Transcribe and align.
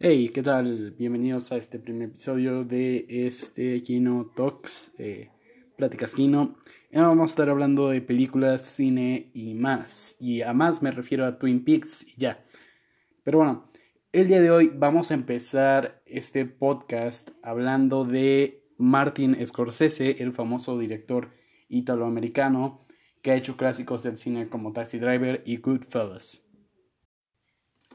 Hey, 0.00 0.30
¿qué 0.34 0.42
tal? 0.42 0.90
Bienvenidos 0.98 1.52
a 1.52 1.56
este 1.56 1.78
primer 1.78 2.08
episodio 2.08 2.64
de 2.64 3.06
este 3.08 3.80
Kino 3.84 4.32
Talks, 4.34 4.92
eh, 4.98 5.30
Pláticas 5.76 6.14
Kino. 6.14 6.56
vamos 6.92 7.30
a 7.30 7.32
estar 7.32 7.48
hablando 7.48 7.88
de 7.88 8.02
películas, 8.02 8.62
cine 8.62 9.30
y 9.34 9.54
más. 9.54 10.16
Y 10.18 10.42
a 10.42 10.52
más 10.52 10.82
me 10.82 10.90
refiero 10.90 11.24
a 11.24 11.38
Twin 11.38 11.64
Peaks 11.64 12.02
y 12.02 12.16
ya. 12.16 12.44
Pero 13.22 13.38
bueno, 13.38 13.70
el 14.12 14.26
día 14.26 14.40
de 14.42 14.50
hoy 14.50 14.72
vamos 14.74 15.12
a 15.12 15.14
empezar 15.14 16.02
este 16.06 16.44
podcast 16.44 17.30
hablando 17.40 18.04
de 18.04 18.64
Martin 18.76 19.36
Scorsese, 19.46 20.22
el 20.22 20.32
famoso 20.32 20.76
director 20.76 21.30
italoamericano 21.68 22.84
que 23.22 23.30
ha 23.30 23.36
hecho 23.36 23.56
clásicos 23.56 24.02
del 24.02 24.16
cine 24.16 24.48
como 24.48 24.72
Taxi 24.72 24.98
Driver 24.98 25.42
y 25.46 25.58
Goodfellas. 25.58 26.43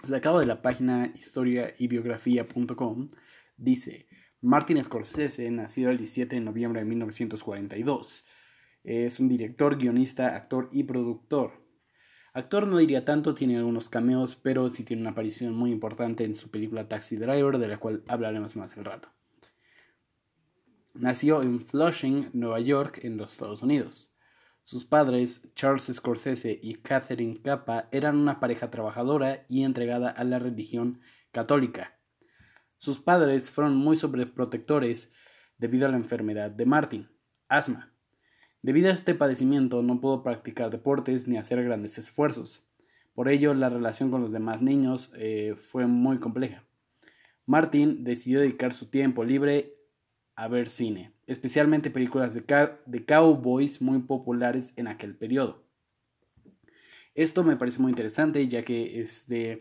Sacado 0.03 0.39
de 0.39 0.45
la 0.45 0.61
página 0.61 1.11
historia 1.15 1.73
y 1.77 1.87
biografía.com, 1.87 3.11
dice 3.57 4.07
Martin 4.41 4.81
Scorsese, 4.81 5.51
nacido 5.51 5.91
el 5.91 5.97
17 5.97 6.37
de 6.37 6.41
noviembre 6.41 6.79
de 6.79 6.85
1942. 6.85 8.25
Es 8.85 9.19
un 9.19 9.27
director, 9.27 9.77
guionista, 9.77 10.35
actor 10.37 10.69
y 10.71 10.83
productor. 10.83 11.65
Actor 12.33 12.65
no 12.65 12.77
diría 12.77 13.03
tanto, 13.03 13.33
tiene 13.33 13.57
algunos 13.57 13.89
cameos, 13.89 14.37
pero 14.41 14.69
sí 14.69 14.83
tiene 14.85 15.01
una 15.01 15.11
aparición 15.11 15.53
muy 15.53 15.71
importante 15.71 16.23
en 16.23 16.35
su 16.35 16.49
película 16.49 16.87
Taxi 16.87 17.17
Driver, 17.17 17.57
de 17.57 17.67
la 17.67 17.77
cual 17.77 18.03
hablaremos 18.07 18.55
más 18.55 18.77
al 18.77 18.85
rato. 18.85 19.09
Nació 20.93 21.41
en 21.41 21.65
Flushing, 21.65 22.29
Nueva 22.31 22.61
York, 22.61 23.01
en 23.03 23.17
los 23.17 23.33
Estados 23.33 23.61
Unidos. 23.61 24.13
Sus 24.69 24.85
padres, 24.85 25.41
Charles 25.55 25.89
Scorsese 25.91 26.59
y 26.61 26.75
Catherine 26.75 27.41
Capa, 27.41 27.89
eran 27.91 28.17
una 28.17 28.39
pareja 28.39 28.69
trabajadora 28.69 29.43
y 29.49 29.63
entregada 29.63 30.11
a 30.11 30.23
la 30.23 30.37
religión 30.37 31.01
católica. 31.31 31.97
Sus 32.77 32.99
padres 32.99 33.49
fueron 33.49 33.75
muy 33.75 33.97
sobreprotectores 33.97 35.11
debido 35.57 35.87
a 35.87 35.89
la 35.89 35.97
enfermedad 35.97 36.51
de 36.51 36.67
Martin, 36.67 37.09
asma. 37.47 37.95
Debido 38.61 38.91
a 38.91 38.93
este 38.93 39.15
padecimiento 39.15 39.81
no 39.81 39.99
pudo 39.99 40.21
practicar 40.21 40.69
deportes 40.69 41.27
ni 41.27 41.39
hacer 41.39 41.63
grandes 41.63 41.97
esfuerzos. 41.97 42.63
Por 43.15 43.27
ello, 43.27 43.55
la 43.55 43.69
relación 43.69 44.11
con 44.11 44.21
los 44.21 44.31
demás 44.31 44.61
niños 44.61 45.11
eh, 45.15 45.55
fue 45.57 45.87
muy 45.87 46.19
compleja. 46.19 46.63
Martin 47.47 48.03
decidió 48.03 48.39
dedicar 48.39 48.73
su 48.73 48.91
tiempo 48.91 49.23
libre 49.23 49.78
a 50.39 50.47
ver 50.47 50.69
cine, 50.69 51.11
especialmente 51.27 51.91
películas 51.91 52.33
de, 52.33 52.45
de 52.85 53.05
cowboys 53.05 53.81
muy 53.81 53.99
populares 53.99 54.71
en 54.77 54.87
aquel 54.87 55.17
periodo. 55.17 55.65
Esto 57.13 57.43
me 57.43 57.57
parece 57.57 57.79
muy 57.79 57.89
interesante 57.89 58.47
ya 58.47 58.63
que 58.63 59.01
este, 59.01 59.59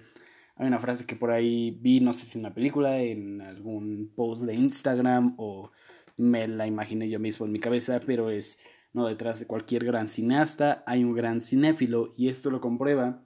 hay 0.55 0.69
una 0.69 0.79
frase 0.79 1.05
que 1.05 1.17
por 1.17 1.33
ahí 1.33 1.77
vi, 1.81 1.99
no 1.99 2.13
sé 2.13 2.27
si 2.27 2.39
en 2.39 2.45
una 2.45 2.55
película, 2.55 3.01
en 3.01 3.41
algún 3.41 4.13
post 4.15 4.45
de 4.45 4.55
Instagram 4.55 5.35
o 5.37 5.73
me 6.17 6.47
la 6.47 6.69
imaginé 6.69 7.09
yo 7.09 7.19
mismo 7.19 7.45
en 7.45 7.51
mi 7.51 7.59
cabeza, 7.59 7.99
pero 8.07 8.31
es, 8.31 8.57
no, 8.93 9.09
detrás 9.09 9.41
de 9.41 9.47
cualquier 9.47 9.85
gran 9.85 10.09
cineasta 10.09 10.85
hay 10.87 11.03
un 11.03 11.13
gran 11.13 11.43
cinéfilo 11.43 12.15
y 12.17 12.29
esto 12.29 12.51
lo 12.51 12.61
comprueba 12.61 13.25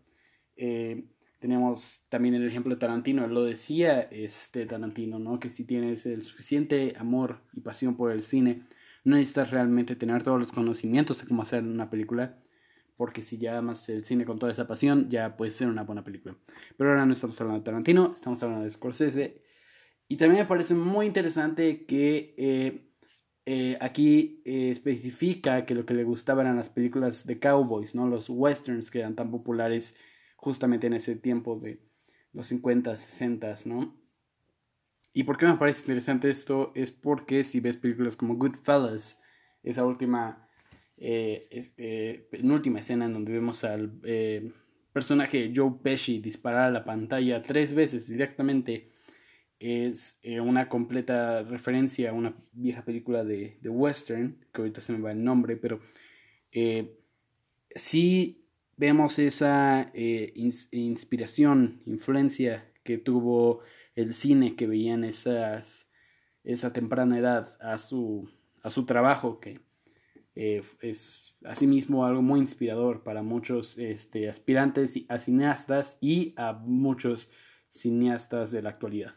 eh, 0.56 1.05
tenemos 1.43 2.05
también 2.09 2.37
el 2.37 2.47
ejemplo 2.47 2.73
de 2.73 2.79
Tarantino, 2.79 3.27
lo 3.27 3.43
decía 3.43 4.03
este 4.03 4.65
Tarantino, 4.65 5.19
¿no? 5.19 5.41
Que 5.41 5.51
si 5.51 5.65
tienes 5.65 6.07
el 6.07 6.23
suficiente 6.23 6.95
amor 6.97 7.41
y 7.53 7.59
pasión 7.59 7.97
por 7.97 8.12
el 8.12 8.23
cine, 8.23 8.62
no 9.03 9.17
necesitas 9.17 9.51
realmente 9.51 9.97
tener 9.97 10.23
todos 10.23 10.39
los 10.39 10.53
conocimientos 10.53 11.20
de 11.20 11.27
cómo 11.27 11.43
hacer 11.43 11.65
una 11.65 11.91
película, 11.91 12.39
porque 12.97 13.23
si 13.23 13.39
ya 13.39 13.59
amas 13.59 13.89
el 13.89 14.05
cine 14.05 14.25
con 14.25 14.39
toda 14.39 14.53
esa 14.53 14.69
pasión, 14.69 15.11
ya 15.11 15.37
puede 15.37 15.51
ser 15.51 15.67
una 15.67 15.83
buena 15.83 16.05
película. 16.05 16.37
Pero 16.77 16.91
ahora 16.91 17.07
no 17.07 17.13
estamos 17.13 17.41
hablando 17.41 17.59
de 17.59 17.65
Tarantino, 17.65 18.13
estamos 18.15 18.41
hablando 18.45 18.63
de 18.65 18.70
Scorsese. 18.70 19.43
Y 20.07 20.19
también 20.19 20.43
me 20.45 20.48
parece 20.48 20.75
muy 20.77 21.07
interesante 21.07 21.87
que 21.87 22.37
eh, 22.39 22.89
eh, 23.47 23.79
aquí 23.81 24.43
eh, 24.45 24.70
especifica 24.70 25.67
que 25.67 25.75
lo 25.75 25.85
que 25.85 25.95
le 25.95 26.05
gustaba 26.05 26.42
eran 26.42 26.55
las 26.55 26.70
películas 26.70 27.27
de 27.27 27.41
cowboys, 27.41 27.97
¿no? 27.97 28.07
Los 28.07 28.31
westerns 28.31 28.92
que 28.92 29.01
eran 29.01 29.17
tan 29.17 29.33
populares 29.33 29.97
justamente 30.42 30.89
en 30.89 30.95
ese 30.95 31.14
tiempo 31.14 31.57
de 31.57 31.79
los 32.33 32.48
50, 32.48 32.97
60, 32.97 33.55
¿no? 33.67 33.97
¿Y 35.13 35.23
por 35.23 35.36
qué 35.36 35.47
me 35.47 35.57
parece 35.57 35.83
interesante 35.83 36.29
esto? 36.29 36.73
Es 36.75 36.91
porque 36.91 37.45
si 37.45 37.61
ves 37.61 37.77
películas 37.77 38.17
como 38.17 38.35
Goodfellas, 38.35 39.20
esa 39.63 39.86
última, 39.86 40.48
eh, 40.97 41.48
eh, 41.77 42.27
penúltima 42.29 42.81
escena 42.81 43.05
en 43.05 43.13
donde 43.13 43.31
vemos 43.31 43.63
al 43.63 44.01
eh, 44.02 44.51
personaje 44.92 45.52
Joe 45.55 45.75
Pesci 45.81 46.19
disparar 46.19 46.64
a 46.64 46.73
la 46.73 46.85
pantalla 46.85 47.41
tres 47.41 47.73
veces 47.73 48.08
directamente, 48.08 48.91
es 49.61 50.19
una 50.42 50.69
completa 50.69 51.45
referencia 51.45 52.11
a 52.11 52.14
una 52.14 52.35
vieja 52.51 52.85
película 52.85 53.23
de, 53.23 53.58
de, 53.61 53.69
western, 53.69 54.45
que 54.52 54.61
ahorita 54.61 54.81
se 54.81 54.92
me 54.92 54.98
va 54.98 55.13
el 55.13 55.23
nombre, 55.23 55.57
pero 55.57 55.79
sí 57.77 58.42
vemos 58.77 59.18
esa 59.18 59.90
eh, 59.94 60.33
inspiración, 60.70 61.83
influencia 61.86 62.70
que 62.83 62.98
tuvo 62.98 63.60
el 63.94 64.14
cine 64.14 64.56
que 64.56 64.66
veían 64.66 65.05
esas, 65.05 65.86
esa 66.44 66.72
temprana 66.72 67.18
edad 67.18 67.56
a 67.60 67.78
su, 67.78 68.28
a 68.62 68.70
su 68.70 68.84
trabajo, 68.84 69.40
que 69.40 69.60
eh, 70.34 70.62
es 70.80 71.34
asimismo 71.44 72.06
algo 72.06 72.22
muy 72.22 72.40
inspirador 72.40 73.02
para 73.02 73.22
muchos 73.22 73.77
este, 73.78 74.28
aspirantes 74.28 74.98
a 75.08 75.18
cineastas 75.18 75.98
y 76.00 76.34
a 76.36 76.52
muchos 76.52 77.30
cineastas 77.68 78.52
de 78.52 78.62
la 78.62 78.70
actualidad. 78.70 79.14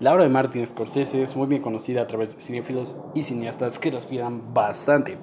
La 0.00 0.12
obra 0.12 0.24
de 0.24 0.30
Martin 0.30 0.66
Scorsese 0.66 1.22
es 1.22 1.36
muy 1.36 1.46
bien 1.46 1.62
conocida 1.62 2.02
a 2.02 2.06
través 2.06 2.34
de 2.34 2.40
cinéfilos 2.40 2.96
y 3.14 3.22
cineastas 3.22 3.78
que 3.78 3.92
lo 3.92 3.98
aspiran 3.98 4.52
bastante 4.52 5.16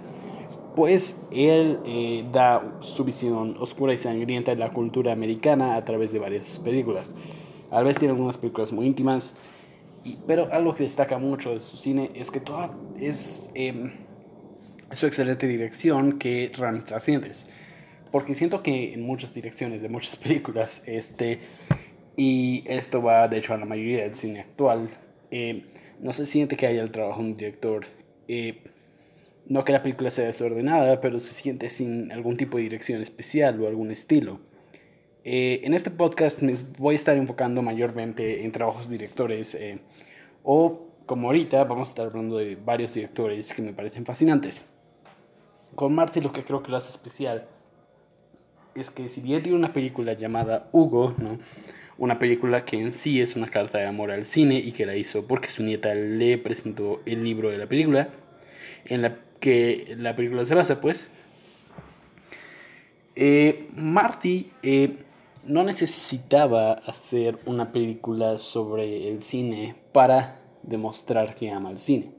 pues 0.79 1.13
él 1.29 1.77
eh, 1.85 2.25
da 2.31 2.77
su 2.79 3.03
visión 3.03 3.57
oscura 3.59 3.93
y 3.93 3.97
sangrienta 3.97 4.51
de 4.51 4.57
la 4.57 4.71
cultura 4.71 5.11
americana 5.11 5.75
a 5.75 5.83
través 5.83 6.13
de 6.13 6.19
varias 6.19 6.57
películas. 6.59 7.13
A 7.69 7.81
veces 7.81 7.99
tiene 7.99 8.13
algunas 8.13 8.37
películas 8.37 8.71
muy 8.71 8.85
íntimas, 8.85 9.33
pero 10.25 10.47
algo 10.53 10.73
que 10.73 10.83
destaca 10.83 11.17
mucho 11.17 11.53
de 11.53 11.59
su 11.59 11.75
cine 11.75 12.11
es 12.15 12.31
que 12.31 12.39
toda 12.39 12.73
es 12.97 13.51
em, 13.55 13.91
su 14.93 15.05
excelente 15.05 15.47
dirección 15.47 16.17
que 16.17 16.49
ramificaciones. 16.55 17.45
Porque 18.09 18.33
siento 18.33 18.63
que 18.63 18.93
en 18.93 19.05
muchas 19.05 19.33
direcciones 19.33 19.81
de 19.81 19.89
muchas 19.89 20.15
películas, 20.23 20.81
este, 20.85 21.39
y 22.15 22.63
esto 22.67 23.03
va 23.03 23.27
de 23.27 23.39
hecho 23.39 23.53
a 23.53 23.57
la 23.57 23.65
mayoría 23.65 24.03
del 24.03 24.15
cine 24.15 24.39
actual, 24.39 24.89
eh, 25.29 25.65
no 25.99 26.13
se 26.13 26.25
siente 26.25 26.55
que 26.55 26.67
haya 26.67 26.81
el 26.81 26.91
trabajo 26.91 27.21
de 27.21 27.27
un 27.27 27.35
director. 27.35 27.85
No 29.49 29.65
que 29.65 29.73
la 29.73 29.83
película 29.83 30.09
sea 30.11 30.25
desordenada, 30.25 31.01
pero 31.01 31.19
se 31.19 31.33
siente 31.33 31.69
sin 31.69 32.11
algún 32.11 32.37
tipo 32.37 32.57
de 32.57 32.63
dirección 32.63 33.01
especial 33.01 33.59
o 33.61 33.67
algún 33.67 33.91
estilo. 33.91 34.39
Eh, 35.23 35.61
en 35.63 35.73
este 35.73 35.91
podcast 35.91 36.41
me 36.41 36.55
voy 36.77 36.93
a 36.93 36.95
estar 36.95 37.17
enfocando 37.17 37.61
mayormente 37.61 38.45
en 38.45 38.51
trabajos 38.53 38.89
directores 38.89 39.53
eh, 39.55 39.79
o 40.43 40.87
como 41.05 41.27
ahorita 41.27 41.63
vamos 41.65 41.89
a 41.89 41.91
estar 41.91 42.05
hablando 42.05 42.37
de 42.37 42.55
varios 42.55 42.93
directores 42.93 43.51
que 43.51 43.61
me 43.61 43.73
parecen 43.73 44.05
fascinantes. 44.05 44.63
Con 45.75 45.93
Marty 45.93 46.21
lo 46.21 46.31
que 46.31 46.43
creo 46.43 46.63
que 46.63 46.71
lo 46.71 46.77
hace 46.77 46.91
especial 46.91 47.47
es 48.75 48.89
que 48.91 49.09
si 49.09 49.19
bien 49.19 49.43
tiene 49.43 49.57
una 49.57 49.73
película 49.73 50.13
llamada 50.13 50.69
Hugo, 50.71 51.15
¿no? 51.17 51.39
una 51.97 52.17
película 52.17 52.63
que 52.63 52.79
en 52.79 52.93
sí 52.93 53.21
es 53.21 53.35
una 53.35 53.49
carta 53.49 53.77
de 53.77 53.87
amor 53.87 54.11
al 54.11 54.25
cine 54.25 54.57
y 54.59 54.71
que 54.71 54.85
la 54.85 54.95
hizo 54.95 55.27
porque 55.27 55.49
su 55.49 55.63
nieta 55.63 55.93
le 55.93 56.37
presentó 56.37 57.01
el 57.05 57.23
libro 57.23 57.49
de 57.49 57.57
la 57.57 57.67
película, 57.67 58.09
en 58.85 59.01
la 59.01 59.17
que 59.39 59.95
la 59.97 60.15
película 60.15 60.45
se 60.45 60.55
basa, 60.55 60.81
pues. 60.81 61.05
Eh, 63.15 63.69
Marty 63.75 64.51
eh, 64.63 64.97
no 65.43 65.63
necesitaba 65.63 66.73
hacer 66.73 67.39
una 67.45 67.71
película 67.71 68.37
sobre 68.37 69.09
el 69.09 69.23
cine 69.23 69.75
para 69.91 70.39
demostrar 70.63 71.35
que 71.35 71.51
ama 71.51 71.71
el 71.71 71.77
cine. 71.77 72.11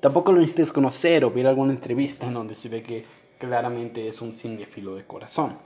Tampoco 0.00 0.32
lo 0.32 0.40
necesitas 0.40 0.72
conocer 0.72 1.24
o 1.24 1.30
ver 1.30 1.46
alguna 1.46 1.72
entrevista 1.72 2.26
en 2.26 2.34
donde 2.34 2.54
se 2.54 2.68
ve 2.68 2.82
que 2.82 3.04
claramente 3.38 4.06
es 4.08 4.20
un 4.20 4.34
cinéfilo 4.34 4.96
de 4.96 5.04
corazón. 5.04 5.58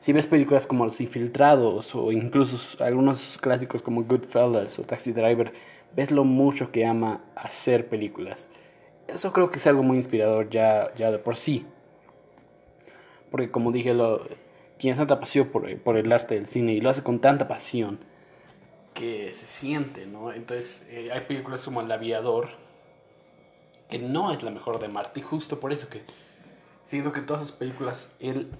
Si 0.00 0.12
ves 0.12 0.26
películas 0.26 0.66
como 0.66 0.84
Los 0.84 1.00
Infiltrados 1.00 1.94
o 1.94 2.10
incluso 2.10 2.82
algunos 2.82 3.38
clásicos 3.38 3.82
como 3.82 4.04
Goodfellas 4.04 4.78
o 4.78 4.82
Taxi 4.82 5.12
Driver, 5.12 5.52
ves 5.94 6.10
lo 6.10 6.24
mucho 6.24 6.72
que 6.72 6.86
ama 6.86 7.22
hacer 7.36 7.88
películas 7.88 8.50
eso 9.14 9.32
creo 9.32 9.50
que 9.50 9.58
es 9.58 9.66
algo 9.66 9.82
muy 9.82 9.96
inspirador 9.96 10.48
ya, 10.50 10.92
ya 10.96 11.10
de 11.10 11.18
por 11.18 11.36
sí. 11.36 11.66
Porque 13.30 13.50
como 13.50 13.72
dije, 13.72 13.94
lo, 13.94 14.26
tiene 14.78 14.96
tanta 14.96 15.20
pasión 15.20 15.48
por, 15.48 15.78
por, 15.80 15.96
el 15.96 16.10
arte 16.10 16.34
del 16.34 16.46
cine 16.46 16.72
y 16.72 16.80
lo 16.80 16.90
hace 16.90 17.02
con 17.02 17.20
tanta 17.20 17.46
pasión 17.46 17.98
que 18.94 19.32
se 19.32 19.46
siente, 19.46 20.06
¿no? 20.06 20.32
Entonces 20.32 20.86
eh, 20.90 21.10
hay 21.12 21.20
películas 21.22 21.62
como 21.62 21.80
El 21.80 21.92
Aviador, 21.92 22.48
que 23.88 23.98
no 23.98 24.32
es 24.32 24.42
la 24.42 24.50
mejor 24.50 24.80
de 24.80 24.88
Marty, 24.88 25.20
justo 25.20 25.60
por 25.60 25.72
eso 25.72 25.88
que 25.88 26.02
siento 26.84 27.12
que 27.12 27.20
todas 27.20 27.44
esas 27.44 27.56
películas 27.56 28.10
él 28.18 28.50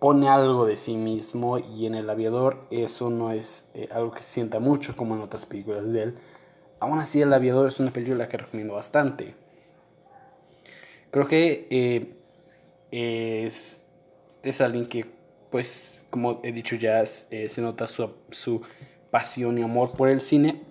pone 0.00 0.28
algo 0.28 0.66
de 0.66 0.76
sí 0.76 0.96
mismo 0.96 1.58
y 1.58 1.86
en 1.86 1.94
El 1.94 2.10
Aviador 2.10 2.66
eso 2.70 3.08
no 3.08 3.30
es 3.30 3.68
eh, 3.74 3.88
algo 3.92 4.10
que 4.10 4.22
se 4.22 4.30
sienta 4.30 4.58
mucho 4.58 4.96
como 4.96 5.14
en 5.14 5.20
otras 5.20 5.46
películas 5.46 5.92
de 5.92 6.02
él. 6.02 6.18
Aún 6.80 6.98
así 6.98 7.20
El 7.20 7.32
Aviador 7.32 7.68
es 7.68 7.78
una 7.78 7.92
película 7.92 8.28
que 8.28 8.38
recomiendo 8.38 8.74
bastante. 8.74 9.36
Creo 11.12 11.28
que 11.28 11.66
eh, 12.90 13.84
es, 14.42 14.60
alguien 14.62 14.86
que, 14.86 15.04
pues, 15.50 16.02
como 16.08 16.40
he 16.42 16.52
dicho 16.52 16.74
ya, 16.74 17.04
eh, 17.30 17.50
se 17.50 17.60
nota 17.60 17.86
su, 17.86 18.10
su 18.30 18.62
pasión 19.10 19.58
y 19.58 19.62
amor 19.62 19.92
por 19.92 20.08
el 20.08 20.22
cine. 20.22 20.62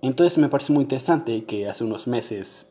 Entonces 0.00 0.38
me 0.38 0.48
parece 0.48 0.72
muy 0.72 0.84
interesante 0.84 1.44
que 1.44 1.68
hace 1.68 1.84
unos 1.84 2.06
meses 2.06 2.66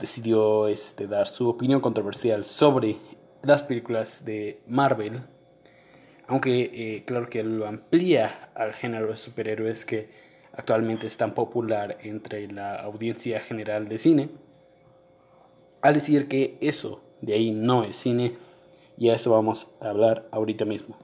decidió 0.00 0.66
este, 0.66 1.06
dar 1.06 1.28
su 1.28 1.48
opinión 1.48 1.80
controversial 1.80 2.44
sobre 2.44 2.96
las 3.44 3.62
películas 3.62 4.24
de 4.24 4.60
Marvel, 4.66 5.22
aunque 6.26 6.70
eh, 6.74 7.04
claro 7.04 7.30
que 7.30 7.44
lo 7.44 7.68
amplía 7.68 8.50
al 8.56 8.74
género 8.74 9.06
de 9.06 9.16
superhéroes 9.16 9.86
que 9.86 10.10
actualmente 10.52 11.06
es 11.06 11.16
tan 11.16 11.34
popular 11.34 11.98
entre 12.02 12.50
la 12.50 12.74
audiencia 12.74 13.38
general 13.40 13.88
de 13.88 13.98
cine, 13.98 14.28
al 15.82 15.94
decir 15.94 16.28
que 16.28 16.58
eso 16.60 17.02
de 17.20 17.34
ahí 17.34 17.50
no 17.50 17.84
es 17.84 17.96
cine, 17.96 18.36
y 18.96 19.08
a 19.08 19.14
eso 19.14 19.30
vamos 19.30 19.74
a 19.80 19.88
hablar 19.88 20.28
ahorita 20.30 20.64
mismo. 20.64 20.96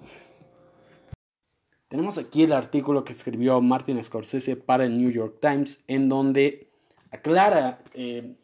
Tenemos 1.88 2.18
aquí 2.18 2.42
el 2.42 2.52
artículo 2.52 3.04
que 3.04 3.12
escribió 3.12 3.60
Martin 3.60 4.02
Scorsese 4.02 4.56
para 4.56 4.84
el 4.84 4.98
New 4.98 5.10
York 5.10 5.38
Times, 5.40 5.82
en 5.86 6.08
donde 6.08 6.68
aclara 7.10 7.82
eh, 7.94 8.36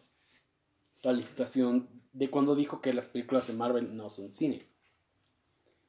toda 1.00 1.17
la 1.17 1.23
situación 1.23 1.88
de 2.12 2.31
cuando 2.31 2.55
dijo 2.55 2.81
que 2.81 2.93
las 2.93 3.08
películas 3.08 3.46
de 3.46 3.55
Marvel 3.55 3.96
no 3.96 4.11
son 4.11 4.32
cine. 4.32 4.67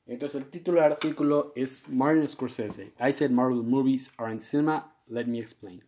Entonces 0.05 0.41
el 0.41 0.49
título 0.49 0.81
del 0.81 0.91
artículo 0.91 1.53
es 1.55 1.87
Martin 1.87 2.27
Scorsese. 2.27 2.91
I 2.99 3.13
said 3.13 3.31
Marvel 3.31 3.63
movies 3.63 4.11
aren't 4.17 4.41
cinema, 4.41 4.93
let 5.07 5.25
me 5.25 5.39
explain. 5.39 5.83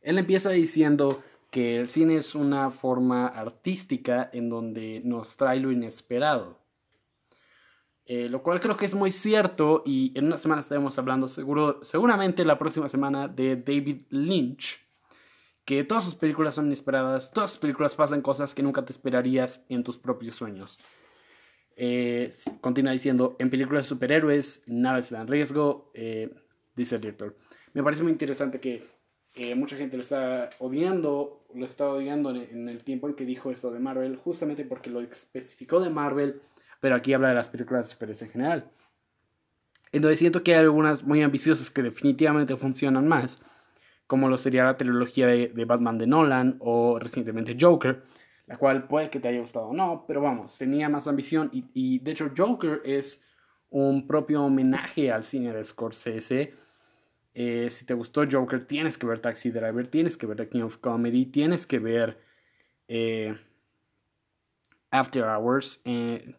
Él 0.00 0.18
empieza 0.18 0.50
diciendo 0.50 1.22
que 1.52 1.78
el 1.78 1.90
cine 1.90 2.16
es 2.16 2.34
una 2.34 2.70
forma 2.70 3.26
artística 3.26 4.30
en 4.32 4.48
donde 4.48 5.02
nos 5.04 5.36
trae 5.36 5.60
lo 5.60 5.70
inesperado. 5.70 6.58
Eh, 8.06 8.30
lo 8.30 8.42
cual 8.42 8.58
creo 8.58 8.78
que 8.78 8.86
es 8.86 8.94
muy 8.94 9.10
cierto 9.10 9.82
y 9.84 10.18
en 10.18 10.24
una 10.24 10.38
semana 10.38 10.62
estaremos 10.62 10.98
hablando 10.98 11.28
seguro, 11.28 11.84
seguramente 11.84 12.46
la 12.46 12.58
próxima 12.58 12.88
semana 12.88 13.28
de 13.28 13.56
David 13.56 14.00
Lynch, 14.08 14.80
que 15.66 15.84
todas 15.84 16.04
sus 16.04 16.14
películas 16.14 16.54
son 16.54 16.66
inesperadas, 16.66 17.30
todas 17.30 17.50
sus 17.50 17.60
películas 17.60 17.94
pasan 17.94 18.22
cosas 18.22 18.54
que 18.54 18.62
nunca 18.62 18.86
te 18.86 18.92
esperarías 18.92 19.62
en 19.68 19.84
tus 19.84 19.98
propios 19.98 20.36
sueños. 20.36 20.78
Eh, 21.76 22.34
continúa 22.62 22.92
diciendo, 22.92 23.36
en 23.38 23.50
películas 23.50 23.82
de 23.82 23.88
superhéroes 23.90 24.62
nada 24.66 25.00
está 25.00 25.20
en 25.20 25.28
riesgo, 25.28 25.90
eh, 25.92 26.34
dice 26.74 26.94
el 26.94 27.02
director. 27.02 27.36
Me 27.74 27.82
parece 27.82 28.02
muy 28.02 28.12
interesante 28.12 28.58
que 28.58 29.01
mucha 29.56 29.76
gente 29.76 29.96
lo 29.96 30.02
está 30.02 30.50
odiando, 30.58 31.44
lo 31.54 31.66
está 31.66 31.88
odiando 31.88 32.30
en, 32.30 32.68
el 32.68 32.84
tiempo 32.84 33.08
en 33.08 33.14
que 33.14 33.24
dijo 33.24 33.50
esto 33.50 33.70
de 33.70 33.80
Marvel, 33.80 34.16
justamente 34.16 34.64
porque 34.64 34.90
lo 34.90 35.00
especificó 35.00 35.80
de 35.80 35.90
Marvel, 35.90 36.40
pero 36.80 36.94
aquí 36.94 37.12
habla 37.12 37.28
de 37.28 37.34
las 37.34 37.48
películas 37.48 37.86
de 37.86 37.92
superhéroes 37.92 38.22
en 38.22 38.30
general. 38.30 38.70
Entonces 39.92 40.18
siento 40.18 40.42
que 40.42 40.54
hay 40.54 40.60
algunas 40.60 41.02
muy 41.02 41.22
ambiciosas 41.22 41.70
que 41.70 41.82
definitivamente 41.82 42.56
funcionan 42.56 43.06
más 43.06 43.42
como 44.12 44.28
lo 44.28 44.36
sería 44.36 44.64
la 44.64 44.76
trilogía 44.76 45.26
de, 45.26 45.64
Batman 45.64 45.96
de 45.96 46.06
Nolan 46.06 46.56
o 46.60 46.98
recientemente 46.98 47.56
Joker, 47.58 48.02
la 48.46 48.58
cual 48.58 48.86
puede 48.86 49.08
que 49.08 49.20
te 49.20 49.28
haya 49.28 49.40
gustado 49.40 49.68
o 49.68 49.72
no, 49.72 50.04
pero 50.06 50.20
vamos, 50.20 50.58
tenía 50.58 50.90
más 50.90 51.08
ambición 51.08 51.48
y, 51.50 51.98
de 51.98 52.10
hecho 52.10 52.30
Joker 52.36 52.82
es 52.84 53.24
un 53.70 54.06
propio 54.06 54.44
homenaje 54.44 55.10
al 55.10 55.24
cine 55.24 55.54
de 55.54 55.64
Scorsese. 55.64 56.52
Eh, 57.34 57.70
si 57.70 57.86
te 57.86 57.94
gustó 57.94 58.24
Joker, 58.30 58.66
tienes 58.66 58.98
que 58.98 59.06
ver 59.06 59.20
Taxi 59.20 59.50
Driver, 59.50 59.88
tienes 59.88 60.16
que 60.16 60.26
ver 60.26 60.36
The 60.36 60.48
King 60.48 60.62
of 60.62 60.78
Comedy, 60.78 61.26
tienes 61.26 61.66
que 61.66 61.78
ver 61.78 62.18
eh, 62.88 63.34
After 64.90 65.24
Hours. 65.24 65.80
Eh, 65.84 66.34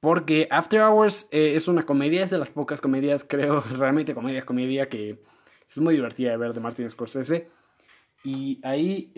porque 0.00 0.48
After 0.50 0.80
Hours 0.82 1.28
es 1.30 1.68
una 1.68 1.86
comedia, 1.86 2.24
es 2.24 2.30
de 2.30 2.38
las 2.38 2.50
pocas 2.50 2.80
comedias, 2.80 3.24
creo, 3.28 3.60
realmente 3.60 4.14
comedia, 4.14 4.44
comedia 4.44 4.88
que 4.88 5.22
es 5.68 5.78
muy 5.78 5.94
divertida 5.94 6.32
de 6.32 6.36
ver 6.36 6.52
de 6.52 6.60
Martin 6.60 6.90
Scorsese. 6.90 7.48
Y 8.24 8.60
ahí 8.62 9.12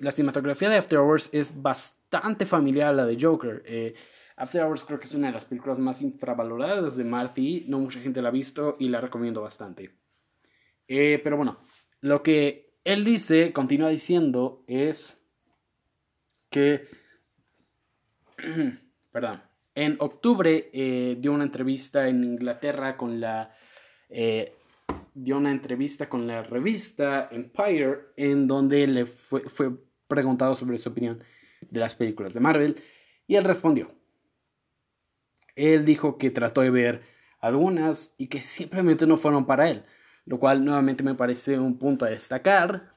la 0.00 0.10
cinematografía 0.10 0.68
de 0.68 0.76
After 0.76 0.98
Hours 0.98 1.30
es 1.32 1.62
bastante 1.62 2.44
familiar 2.46 2.88
a 2.88 2.92
la 2.92 3.06
de 3.06 3.18
Joker. 3.20 3.62
After 4.36 4.62
Hours 4.62 4.84
creo 4.84 4.98
que 4.98 5.06
es 5.06 5.14
una 5.14 5.28
de 5.28 5.34
las 5.34 5.44
películas 5.44 5.78
más 5.78 6.02
infravaloradas 6.02 6.96
de 6.96 7.04
Marty. 7.04 7.66
No 7.68 7.78
mucha 7.78 8.00
gente 8.00 8.20
la 8.20 8.28
ha 8.28 8.32
visto 8.32 8.76
y 8.78 8.88
la 8.88 9.00
recomiendo 9.00 9.40
bastante. 9.42 10.01
Eh, 10.88 11.20
pero 11.22 11.36
bueno, 11.36 11.58
lo 12.00 12.22
que 12.22 12.74
él 12.84 13.04
dice, 13.04 13.52
continúa 13.52 13.90
diciendo, 13.90 14.64
es 14.66 15.18
que... 16.50 16.86
perdón. 19.12 19.42
En 19.74 19.96
octubre 20.00 20.68
dio 21.18 21.32
una 21.32 21.44
entrevista 21.44 22.06
en 22.06 22.24
Inglaterra 22.24 22.98
con 22.98 23.20
la 23.20 23.56
dio 25.14 25.36
una 25.36 25.50
entrevista 25.50 26.08
con 26.08 26.26
la 26.26 26.42
revista 26.42 27.28
Empire 27.30 27.98
en 28.16 28.46
donde 28.46 28.86
le 28.86 29.06
fue, 29.06 29.48
fue 29.48 29.70
preguntado 30.08 30.54
sobre 30.54 30.78
su 30.78 30.88
opinión 30.88 31.22
de 31.60 31.80
las 31.80 31.94
películas 31.94 32.32
de 32.32 32.40
Marvel 32.40 32.82
y 33.26 33.36
él 33.36 33.44
respondió. 33.44 33.90
Él 35.54 35.84
dijo 35.84 36.16
que 36.18 36.30
trató 36.30 36.62
de 36.62 36.70
ver 36.70 37.02
algunas 37.40 38.14
y 38.16 38.28
que 38.28 38.42
simplemente 38.42 39.06
no 39.06 39.16
fueron 39.16 39.46
para 39.46 39.68
él, 39.68 39.84
lo 40.24 40.38
cual 40.38 40.64
nuevamente 40.64 41.02
me 41.02 41.14
parece 41.14 41.58
un 41.58 41.78
punto 41.78 42.04
a 42.04 42.10
destacar 42.10 42.94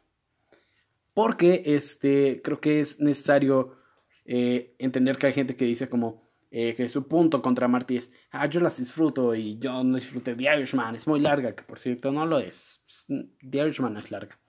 porque 1.13 1.63
este, 1.66 2.42
creo 2.44 2.60
que 2.60 2.81
es 2.81 3.00
necesario 3.00 3.77
eh, 4.25 4.75
entender 4.80 5.18
que 5.18 5.27
hay 5.27 5.33
gente 5.33 5.56
que 5.56 5.66
dice 5.66 5.88
como 5.88 6.22
eh, 6.57 6.74
que 6.74 6.88
su 6.88 7.06
punto 7.06 7.42
contra 7.42 7.68
Marty 7.68 7.98
es, 7.98 8.12
ah, 8.31 8.45
yo 8.45 8.62
las 8.62 8.77
disfruto 8.77 9.36
y 9.36 9.57
yo 9.60 9.83
no 9.83 9.98
disfruté 9.98 10.36
The 10.36 10.56
Irishman, 10.56 10.95
es 10.95 11.06
muy 11.06 11.19
larga, 11.19 11.54
que 11.54 11.63
por 11.63 11.80
cierto 11.80 12.13
no 12.13 12.25
lo 12.25 12.39
es. 12.39 12.81
The 13.07 13.57
Irishman 13.57 13.94
no 13.94 14.00
es 14.00 14.10
larga. 14.10 14.39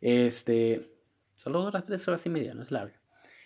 Este, 0.00 0.90
solo 1.36 1.62
dura 1.62 1.86
tres 1.86 2.08
horas 2.08 2.26
y 2.26 2.28
media, 2.30 2.54
no 2.54 2.62
es 2.62 2.72
larga. 2.72 3.00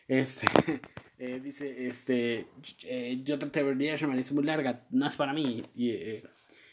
Este, 0.07 0.47
eh, 1.19 1.39
dice, 1.41 1.87
este, 1.87 2.47
eh, 2.85 3.21
yo 3.25 3.39
traté 3.39 3.61
de 3.61 3.67
ver 3.67 3.77
The 3.77 3.85
Irishman, 3.85 4.19
es 4.19 4.33
muy 4.33 4.45
larga, 4.45 4.87
no 4.89 5.07
es 5.07 5.17
para 5.17 5.35
mí. 5.35 5.63
Y, 5.75 6.23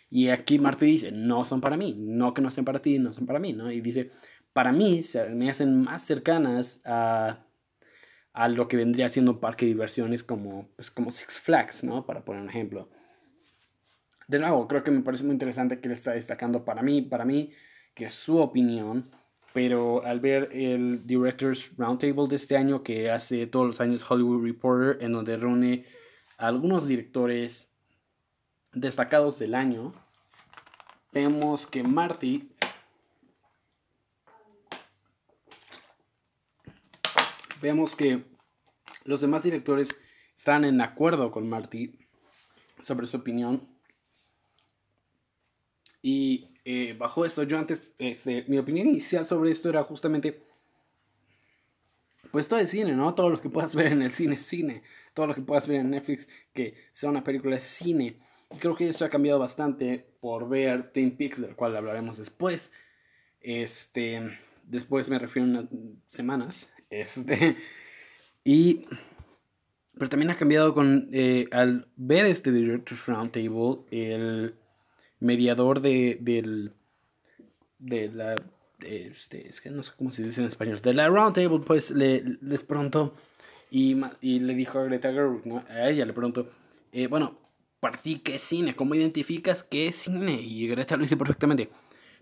y 0.09 0.29
aquí 0.29 0.59
Marty 0.59 0.85
dice, 0.85 1.11
no 1.11 1.45
son 1.45 1.61
para 1.61 1.77
mí, 1.77 1.95
no 1.97 2.33
que 2.33 2.41
no 2.41 2.51
sean 2.51 2.65
para 2.65 2.81
ti, 2.81 2.99
no 2.99 3.13
son 3.13 3.25
para 3.25 3.39
mí, 3.39 3.53
¿no? 3.53 3.71
Y 3.71 3.81
dice, 3.81 4.11
para 4.53 4.71
mí 4.71 5.03
se 5.03 5.29
me 5.29 5.49
hacen 5.49 5.83
más 5.83 6.03
cercanas 6.03 6.81
a 6.85 7.45
a 8.35 8.49
lo 8.49 8.67
que 8.67 8.75
vendría 8.75 9.07
siendo 9.07 9.31
un 9.31 9.39
parque 9.39 9.65
de 9.65 9.71
diversiones 9.71 10.21
como, 10.21 10.67
pues, 10.75 10.91
como 10.91 11.09
Six 11.09 11.39
Flags, 11.39 11.85
¿no? 11.85 12.05
Para 12.05 12.25
poner 12.25 12.41
un 12.41 12.49
ejemplo. 12.49 12.89
De 14.27 14.39
nuevo, 14.39 14.67
creo 14.67 14.83
que 14.83 14.91
me 14.91 15.01
parece 15.01 15.23
muy 15.23 15.31
interesante 15.31 15.79
que 15.79 15.87
él 15.87 15.93
está 15.93 16.11
destacando 16.11 16.65
para 16.65 16.81
mí, 16.83 17.01
para 17.01 17.23
mí, 17.23 17.53
que 17.93 18.05
es 18.05 18.13
su 18.13 18.37
opinión, 18.37 19.09
pero 19.53 20.05
al 20.05 20.19
ver 20.19 20.49
el 20.51 21.07
Directors 21.07 21.71
Roundtable 21.77 22.27
de 22.27 22.35
este 22.35 22.57
año, 22.57 22.83
que 22.83 23.09
hace 23.09 23.47
todos 23.47 23.67
los 23.67 23.79
años 23.79 24.03
Hollywood 24.09 24.43
Reporter, 24.43 24.97
en 25.01 25.13
donde 25.13 25.37
reúne 25.37 25.85
a 26.37 26.47
algunos 26.47 26.85
directores 26.87 27.69
destacados 28.75 29.39
del 29.39 29.55
año, 29.55 29.93
vemos 31.11 31.65
que 31.65 31.81
Marty 31.81 32.51
vemos 37.61 37.95
que 37.95 38.23
los 39.05 39.21
demás 39.21 39.41
directores 39.41 39.89
están 40.37 40.65
en 40.65 40.81
acuerdo 40.81 41.31
con 41.31 41.49
Marty 41.49 41.97
sobre 42.83 43.07
su 43.07 43.17
opinión. 43.17 43.67
Y 46.01 46.49
eh, 46.65 46.95
bajo 46.97 47.25
esto, 47.25 47.41
yo 47.43 47.57
antes, 47.57 47.93
este, 47.97 48.45
mi 48.47 48.59
opinión 48.59 48.87
inicial 48.87 49.25
sobre 49.25 49.51
esto 49.51 49.69
era 49.69 49.83
justamente, 49.83 50.43
pues 52.31 52.47
todo 52.47 52.59
es 52.59 52.69
cine, 52.69 52.93
¿no? 52.93 53.15
Todo 53.15 53.29
lo 53.29 53.41
que 53.41 53.49
puedas 53.49 53.73
ver 53.73 53.93
en 53.93 54.03
el 54.03 54.11
cine 54.11 54.35
es 54.35 54.45
cine. 54.45 54.83
Todo 55.15 55.25
lo 55.25 55.33
que 55.33 55.41
puedas 55.41 55.67
ver 55.67 55.79
en 55.79 55.89
Netflix 55.89 56.27
que 56.53 56.75
sea 56.93 57.09
una 57.09 57.23
película 57.23 57.55
es 57.55 57.63
cine. 57.63 58.17
Creo 58.59 58.75
que 58.75 58.89
eso 58.89 59.05
ha 59.05 59.09
cambiado 59.09 59.39
bastante 59.39 60.05
por 60.19 60.47
ver 60.47 60.91
Twin 60.91 61.17
Peaks, 61.17 61.41
del 61.41 61.55
cual 61.55 61.75
hablaremos 61.75 62.17
después. 62.17 62.71
Este, 63.41 64.21
después 64.63 65.09
me 65.09 65.19
refiero 65.19 65.47
a 65.47 65.51
unas 65.51 65.65
semanas. 66.07 66.71
Este, 66.89 67.57
y, 68.43 68.85
pero 69.93 70.09
también 70.09 70.31
ha 70.31 70.37
cambiado 70.37 70.73
con, 70.73 71.09
eh, 71.11 71.47
al 71.51 71.87
ver 71.95 72.25
este 72.25 72.51
Directors 72.51 73.05
Roundtable, 73.07 73.81
el 73.91 74.55
mediador 75.19 75.81
de, 75.81 76.17
del, 76.21 76.73
de 77.79 78.09
la, 78.09 78.35
este, 78.79 79.47
es 79.47 79.61
que 79.61 79.69
no 79.69 79.83
sé 79.83 79.91
cómo 79.97 80.11
se 80.11 80.23
dice 80.23 80.41
en 80.41 80.47
español, 80.47 80.81
de 80.81 80.93
la 80.93 81.07
Roundtable, 81.07 81.59
pues 81.65 81.91
le, 81.91 82.23
les 82.41 82.63
preguntó, 82.63 83.13
Y, 83.71 83.99
y 84.21 84.39
le 84.39 84.53
dijo 84.53 84.79
a 84.79 84.83
Greta 84.83 85.11
Gerwig, 85.11 85.45
¿no? 85.45 85.63
A 85.69 85.89
ella 85.89 86.05
le 86.05 86.13
preguntó, 86.13 86.49
eh, 86.91 87.07
bueno, 87.07 87.44
¿para 87.85 88.01
ti 88.01 88.17
qué 88.17 88.33
es 88.33 88.41
cine? 88.41 88.75
¿Cómo 88.75 88.95
identificas 88.95 89.63
qué 89.63 89.89
es 89.89 89.97
cine? 89.97 90.41
Y 90.41 90.67
Greta 90.67 90.95
lo 90.95 91.03
dice 91.03 91.17
perfectamente. 91.17 91.69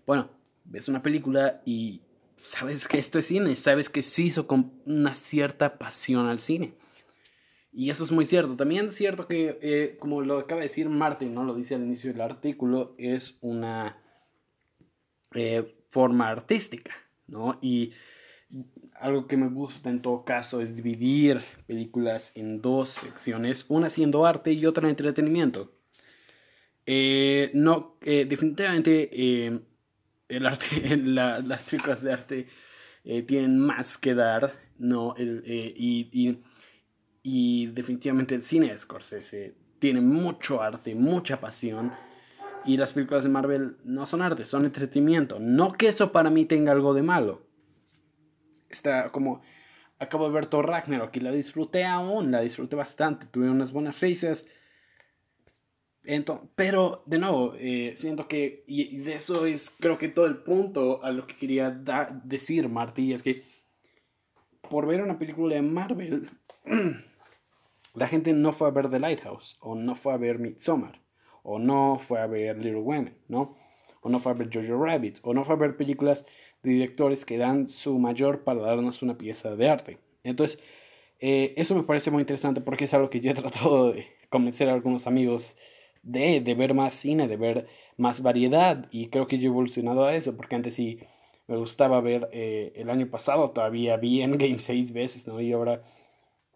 Bueno, 0.06 0.28
ves 0.66 0.88
una 0.88 1.00
película 1.00 1.62
y 1.64 2.02
sabes 2.42 2.86
que 2.86 2.98
esto 2.98 3.18
es 3.18 3.24
cine, 3.28 3.56
sabes 3.56 3.88
que 3.88 4.02
se 4.02 4.20
hizo 4.20 4.46
con 4.46 4.74
una 4.84 5.14
cierta 5.14 5.78
pasión 5.78 6.26
al 6.26 6.38
cine. 6.40 6.74
Y 7.72 7.88
eso 7.88 8.04
es 8.04 8.12
muy 8.12 8.26
cierto. 8.26 8.56
También 8.56 8.88
es 8.88 8.94
cierto 8.94 9.26
que, 9.26 9.58
eh, 9.62 9.96
como 9.98 10.20
lo 10.20 10.40
acaba 10.40 10.60
de 10.60 10.66
decir 10.66 10.90
Martin, 10.90 11.32
¿no? 11.32 11.44
Lo 11.44 11.54
dice 11.54 11.76
al 11.76 11.84
inicio 11.84 12.12
del 12.12 12.20
artículo, 12.20 12.94
es 12.98 13.38
una 13.40 13.96
eh, 15.32 15.74
forma 15.88 16.28
artística, 16.28 16.94
¿no? 17.26 17.58
Y 17.62 17.94
algo 18.94 19.26
que 19.26 19.36
me 19.36 19.48
gusta 19.48 19.90
en 19.90 20.02
todo 20.02 20.24
caso 20.24 20.60
es 20.60 20.76
dividir 20.76 21.40
películas 21.66 22.32
en 22.34 22.60
dos 22.62 22.90
secciones, 22.90 23.66
una 23.68 23.90
siendo 23.90 24.24
arte 24.26 24.52
y 24.52 24.66
otra 24.66 24.88
entretenimiento. 24.88 25.72
Eh, 26.86 27.50
no, 27.54 27.96
definitivamente 28.00 29.46
el 30.28 30.46
arte, 30.46 30.96
las 30.96 31.62
películas 31.64 32.02
de 32.02 32.12
arte 32.12 32.46
tienen 33.26 33.58
más 33.58 33.98
que 33.98 34.14
dar, 34.14 34.54
¿no? 34.78 35.14
Y, 35.18 36.08
y 36.12 36.42
y 37.26 37.68
definitivamente 37.68 38.34
el 38.34 38.42
cine 38.42 38.68
de 38.68 38.76
Scorsese 38.76 39.54
tiene 39.78 40.02
mucho 40.02 40.62
arte, 40.62 40.94
mucha 40.94 41.40
pasión. 41.40 41.90
Y 42.66 42.76
las 42.76 42.92
películas 42.92 43.24
de 43.24 43.30
Marvel 43.30 43.76
no 43.82 44.06
son 44.06 44.22
arte, 44.22 44.44
son 44.44 44.66
entretenimiento. 44.66 45.40
No 45.40 45.72
que 45.72 45.88
eso 45.88 46.12
para 46.12 46.30
mí 46.30 46.44
tenga 46.44 46.72
algo 46.72 46.92
de 46.92 47.02
malo. 47.02 47.42
Está 48.74 49.10
como. 49.10 49.42
Acabo 49.98 50.26
de 50.26 50.34
ver 50.34 50.46
Thor 50.46 50.66
Ragnarok 50.66 51.16
y 51.16 51.20
la 51.20 51.30
disfruté 51.30 51.84
aún, 51.84 52.32
la 52.32 52.40
disfruté 52.40 52.76
bastante. 52.76 53.26
Tuve 53.26 53.48
unas 53.48 53.72
buenas 53.72 54.00
risas. 54.00 54.44
Entonces, 56.02 56.48
pero, 56.54 57.02
de 57.06 57.18
nuevo, 57.18 57.54
eh, 57.56 57.94
siento 57.96 58.28
que. 58.28 58.64
Y, 58.66 58.98
de 58.98 59.14
eso 59.14 59.46
es, 59.46 59.70
creo 59.70 59.96
que 59.96 60.08
todo 60.08 60.26
el 60.26 60.38
punto 60.38 61.02
a 61.04 61.12
lo 61.12 61.26
que 61.26 61.36
quería 61.36 61.70
decir, 62.24 62.68
Marty, 62.68 63.12
es 63.12 63.22
que. 63.22 63.42
Por 64.68 64.86
ver 64.86 65.02
una 65.02 65.18
película 65.18 65.54
de 65.54 65.62
Marvel. 65.62 66.30
La 67.94 68.08
gente 68.08 68.32
no 68.32 68.52
fue 68.52 68.66
a 68.66 68.72
ver 68.72 68.90
The 68.90 68.98
Lighthouse, 68.98 69.56
o 69.60 69.76
no 69.76 69.94
fue 69.94 70.12
a 70.12 70.16
ver 70.16 70.40
Midsommar, 70.40 71.00
o 71.44 71.60
no 71.60 72.00
fue 72.00 72.20
a 72.20 72.26
ver 72.26 72.56
Little 72.56 72.80
Women, 72.80 73.16
¿no? 73.28 73.54
O 74.00 74.08
no 74.08 74.18
fue 74.18 74.32
a 74.32 74.34
ver 74.34 74.50
Jojo 74.52 74.84
Rabbit, 74.84 75.20
o 75.22 75.32
no 75.32 75.44
fue 75.44 75.54
a 75.54 75.58
ver 75.58 75.76
películas 75.76 76.26
directores 76.64 77.24
que 77.24 77.38
dan 77.38 77.68
su 77.68 77.98
mayor 77.98 78.42
para 78.42 78.62
darnos 78.62 79.02
una 79.02 79.16
pieza 79.16 79.54
de 79.54 79.68
arte. 79.68 79.98
Entonces, 80.24 80.58
eh, 81.20 81.54
eso 81.56 81.74
me 81.74 81.84
parece 81.84 82.10
muy 82.10 82.22
interesante 82.22 82.60
porque 82.60 82.86
es 82.86 82.94
algo 82.94 83.10
que 83.10 83.20
yo 83.20 83.30
he 83.30 83.34
tratado 83.34 83.92
de 83.92 84.06
convencer 84.30 84.68
a 84.68 84.74
algunos 84.74 85.06
amigos 85.06 85.56
de, 86.02 86.40
de 86.40 86.54
ver 86.54 86.74
más 86.74 86.94
cine, 86.94 87.28
de 87.28 87.36
ver 87.36 87.66
más 87.96 88.22
variedad, 88.22 88.88
y 88.90 89.08
creo 89.08 89.26
que 89.28 89.38
yo 89.38 89.44
he 89.44 89.52
evolucionado 89.52 90.04
a 90.04 90.16
eso, 90.16 90.36
porque 90.36 90.56
antes 90.56 90.74
sí 90.74 90.98
me 91.46 91.56
gustaba 91.56 92.00
ver 92.00 92.28
eh, 92.32 92.72
el 92.74 92.90
año 92.90 93.06
pasado, 93.06 93.50
todavía 93.50 93.96
vi 93.96 94.22
Endgame 94.22 94.58
seis 94.58 94.92
veces, 94.92 95.26
¿no? 95.26 95.40
Y 95.40 95.52
ahora 95.52 95.82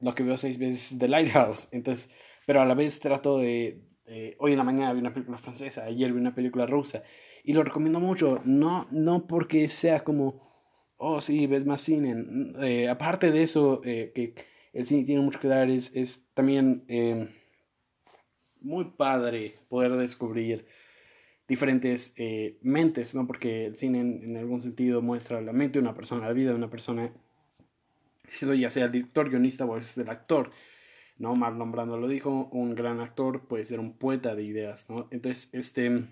lo 0.00 0.14
que 0.14 0.22
veo 0.24 0.36
seis 0.36 0.58
veces 0.58 0.98
The 0.98 1.08
Lighthouse. 1.08 1.68
Entonces, 1.70 2.10
pero 2.46 2.60
a 2.60 2.64
la 2.64 2.74
vez 2.74 2.98
trato 2.98 3.38
de... 3.38 3.80
hoy 4.38 4.52
en 4.52 4.58
la 4.58 4.64
mañana 4.64 4.92
vi 4.92 5.00
una 5.00 5.12
película 5.12 5.38
francesa, 5.38 5.84
ayer 5.84 6.12
vi 6.12 6.18
una 6.18 6.34
película 6.34 6.66
rusa. 6.66 7.02
Y 7.44 7.52
lo 7.52 7.62
recomiendo 7.62 8.00
mucho, 8.00 8.40
no, 8.44 8.86
no 8.90 9.26
porque 9.26 9.68
sea 9.68 10.04
como, 10.04 10.40
oh 10.96 11.20
sí, 11.20 11.46
ves 11.46 11.66
más 11.66 11.82
cine. 11.82 12.16
Eh, 12.60 12.88
aparte 12.88 13.30
de 13.30 13.42
eso, 13.42 13.80
eh, 13.84 14.12
que 14.14 14.34
el 14.72 14.86
cine 14.86 15.04
tiene 15.04 15.22
mucho 15.22 15.40
que 15.40 15.48
dar, 15.48 15.70
es, 15.70 15.90
es 15.94 16.22
también 16.34 16.84
eh, 16.88 17.28
muy 18.60 18.84
padre 18.96 19.54
poder 19.68 19.96
descubrir 19.96 20.66
diferentes 21.46 22.14
mentes, 22.60 23.14
¿no? 23.14 23.26
Porque 23.26 23.64
el 23.64 23.76
cine 23.76 24.00
en, 24.00 24.22
en, 24.22 24.36
algún 24.36 24.60
sentido 24.60 25.00
muestra 25.00 25.40
la 25.40 25.54
mente 25.54 25.78
de 25.78 25.82
una 25.82 25.94
persona, 25.94 26.26
la 26.26 26.34
vida 26.34 26.50
de 26.50 26.56
una 26.56 26.68
persona 26.68 27.10
siendo 28.28 28.54
ya 28.54 28.70
sea 28.70 28.86
el 28.86 28.92
director, 28.92 29.30
guionista 29.30 29.64
o 29.64 29.76
es 29.78 29.96
el 29.96 30.08
actor. 30.08 30.50
¿no? 31.18 31.34
Marlon 31.34 31.72
Brando 31.72 31.98
lo 31.98 32.08
dijo, 32.08 32.48
un 32.52 32.74
gran 32.74 33.00
actor 33.00 33.46
puede 33.46 33.64
ser 33.64 33.80
un 33.80 33.96
poeta 33.98 34.34
de 34.34 34.44
ideas, 34.44 34.88
¿no? 34.88 35.08
Entonces, 35.10 35.48
este... 35.52 36.06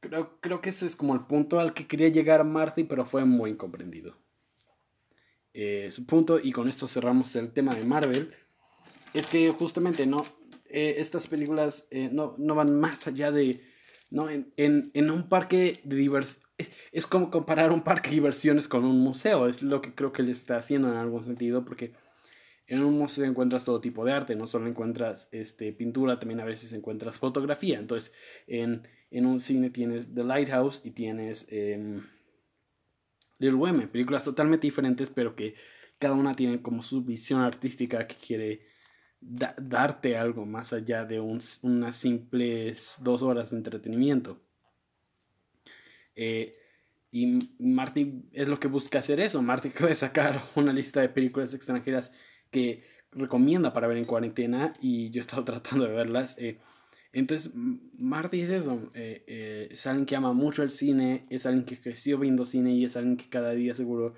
Creo, 0.00 0.38
creo 0.40 0.60
que 0.60 0.70
ese 0.70 0.86
es 0.86 0.96
como 0.96 1.14
el 1.14 1.26
punto 1.26 1.58
al 1.58 1.74
que 1.74 1.86
quería 1.86 2.08
llegar 2.08 2.44
Marty, 2.44 2.84
pero 2.84 3.04
fue 3.04 3.24
muy 3.24 3.50
incomprendido. 3.50 4.16
Eh, 5.54 5.90
su 5.90 6.06
punto, 6.06 6.38
y 6.38 6.52
con 6.52 6.68
esto 6.68 6.86
cerramos 6.86 7.34
el 7.36 7.52
tema 7.52 7.74
de 7.74 7.84
Marvel, 7.84 8.32
es 9.12 9.26
que 9.26 9.50
justamente 9.50 10.06
no 10.06 10.24
eh, 10.68 10.96
estas 10.98 11.26
películas 11.26 11.86
eh, 11.90 12.10
no, 12.12 12.34
no, 12.38 12.54
van 12.54 12.78
más 12.78 13.06
allá 13.06 13.32
de... 13.32 13.60
¿no? 14.10 14.30
En, 14.30 14.52
en, 14.56 14.88
en 14.94 15.10
un 15.10 15.28
parque 15.28 15.80
de 15.84 15.96
diversión 15.96 16.48
es 16.92 17.06
como 17.06 17.30
comparar 17.30 17.70
un 17.70 17.82
parque 17.82 18.10
de 18.10 18.16
diversiones 18.16 18.68
con 18.68 18.84
un 18.84 19.00
museo, 19.00 19.46
es 19.46 19.62
lo 19.62 19.80
que 19.80 19.94
creo 19.94 20.12
que 20.12 20.22
le 20.22 20.32
está 20.32 20.56
haciendo 20.56 20.90
en 20.90 20.96
algún 20.96 21.24
sentido, 21.24 21.64
porque 21.64 21.92
en 22.68 22.84
un 22.84 22.98
museo 22.98 23.24
encuentras 23.24 23.64
todo 23.64 23.80
tipo 23.80 24.04
de 24.04 24.12
arte, 24.12 24.36
no 24.36 24.46
solo 24.46 24.68
encuentras 24.68 25.26
este, 25.32 25.72
pintura, 25.72 26.18
también 26.18 26.40
a 26.40 26.44
veces 26.44 26.72
encuentras 26.74 27.16
fotografía. 27.16 27.78
Entonces, 27.78 28.12
en, 28.46 28.86
en 29.10 29.26
un 29.26 29.40
cine 29.40 29.70
tienes 29.70 30.14
The 30.14 30.22
Lighthouse 30.22 30.82
y 30.84 30.90
tienes 30.90 31.46
eh, 31.48 31.98
Little 33.38 33.56
Women, 33.56 33.88
películas 33.88 34.22
totalmente 34.22 34.66
diferentes, 34.66 35.08
pero 35.08 35.34
que 35.34 35.54
cada 35.98 36.14
una 36.14 36.34
tiene 36.34 36.60
como 36.60 36.82
su 36.82 37.02
visión 37.02 37.40
artística 37.40 38.06
que 38.06 38.16
quiere 38.16 38.66
darte 39.20 40.16
algo 40.16 40.44
más 40.44 40.72
allá 40.74 41.06
de 41.06 41.20
un, 41.20 41.40
unas 41.62 41.96
simples 41.96 42.96
dos 43.00 43.22
horas 43.22 43.50
de 43.50 43.56
entretenimiento. 43.56 44.40
Eh, 46.14 46.54
y 47.10 47.54
Marty 47.58 48.28
es 48.32 48.46
lo 48.46 48.60
que 48.60 48.68
busca 48.68 48.98
hacer 48.98 49.20
eso. 49.20 49.40
Marty 49.40 49.68
puede 49.78 49.94
sacar 49.94 50.42
una 50.54 50.72
lista 50.72 51.00
de 51.00 51.08
películas 51.08 51.54
extranjeras 51.54 52.12
que 52.50 52.82
recomienda 53.12 53.72
para 53.72 53.86
ver 53.86 53.96
en 53.96 54.04
cuarentena 54.04 54.74
y 54.80 55.10
yo 55.10 55.20
he 55.20 55.22
estado 55.22 55.44
tratando 55.44 55.86
de 55.86 55.92
verlas. 55.92 56.34
Eh, 56.38 56.58
entonces, 57.12 57.52
Marty 57.54 58.42
es 58.42 58.50
eso. 58.50 58.88
Eh, 58.94 59.68
es 59.70 59.86
alguien 59.86 60.06
que 60.06 60.16
ama 60.16 60.32
mucho 60.32 60.62
el 60.62 60.70
cine, 60.70 61.26
es 61.30 61.46
alguien 61.46 61.64
que 61.64 61.80
creció 61.80 62.18
viendo 62.18 62.46
cine 62.46 62.72
y 62.72 62.84
es 62.84 62.96
alguien 62.96 63.16
que 63.16 63.28
cada 63.28 63.52
día 63.52 63.74
seguro 63.74 64.14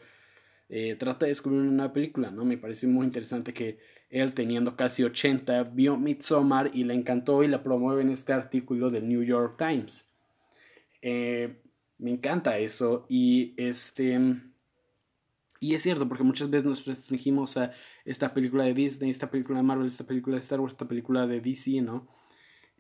trata 0.99 1.26
de 1.26 1.30
descubrir 1.30 1.62
una 1.62 1.92
película. 1.92 2.30
¿no? 2.30 2.44
Me 2.44 2.56
parece 2.56 2.87
muy 2.87 3.04
interesante 3.04 3.52
que 3.52 3.78
él, 4.10 4.34
teniendo 4.34 4.76
casi 4.76 5.04
80, 5.04 5.62
vio 5.64 5.96
Midsommar 5.96 6.72
y 6.75 6.84
le 6.84 6.94
encantó 6.94 7.44
y 7.44 7.49
la 7.49 7.62
promueve 7.62 8.02
en 8.02 8.10
este 8.10 8.32
artículo 8.32 8.90
del 8.90 9.08
New 9.08 9.22
York 9.22 9.56
Times. 9.56 10.08
Eh, 11.00 11.60
me 11.99 12.10
encanta 12.10 12.58
eso 12.58 13.06
y 13.08 13.54
este 13.56 14.18
y 15.60 15.75
es 15.75 15.82
cierto 15.82 16.08
porque 16.08 16.25
muchas 16.25 16.50
veces 16.50 16.66
nos 16.66 16.84
restringimos 16.87 17.56
a 17.56 17.72
esta 18.04 18.28
película 18.28 18.64
de 18.64 18.75
Disney, 18.75 19.11
esta 19.11 19.30
película 19.30 19.59
de 19.59 19.62
Marvel, 19.62 19.88
esta 19.88 20.04
película 20.04 20.37
de 20.37 20.42
Star 20.42 20.61
Wars, 20.61 20.75
esta 20.75 20.88
película 20.88 21.26
de 21.26 21.40
DC, 21.40 21.83
¿no? 21.83 22.09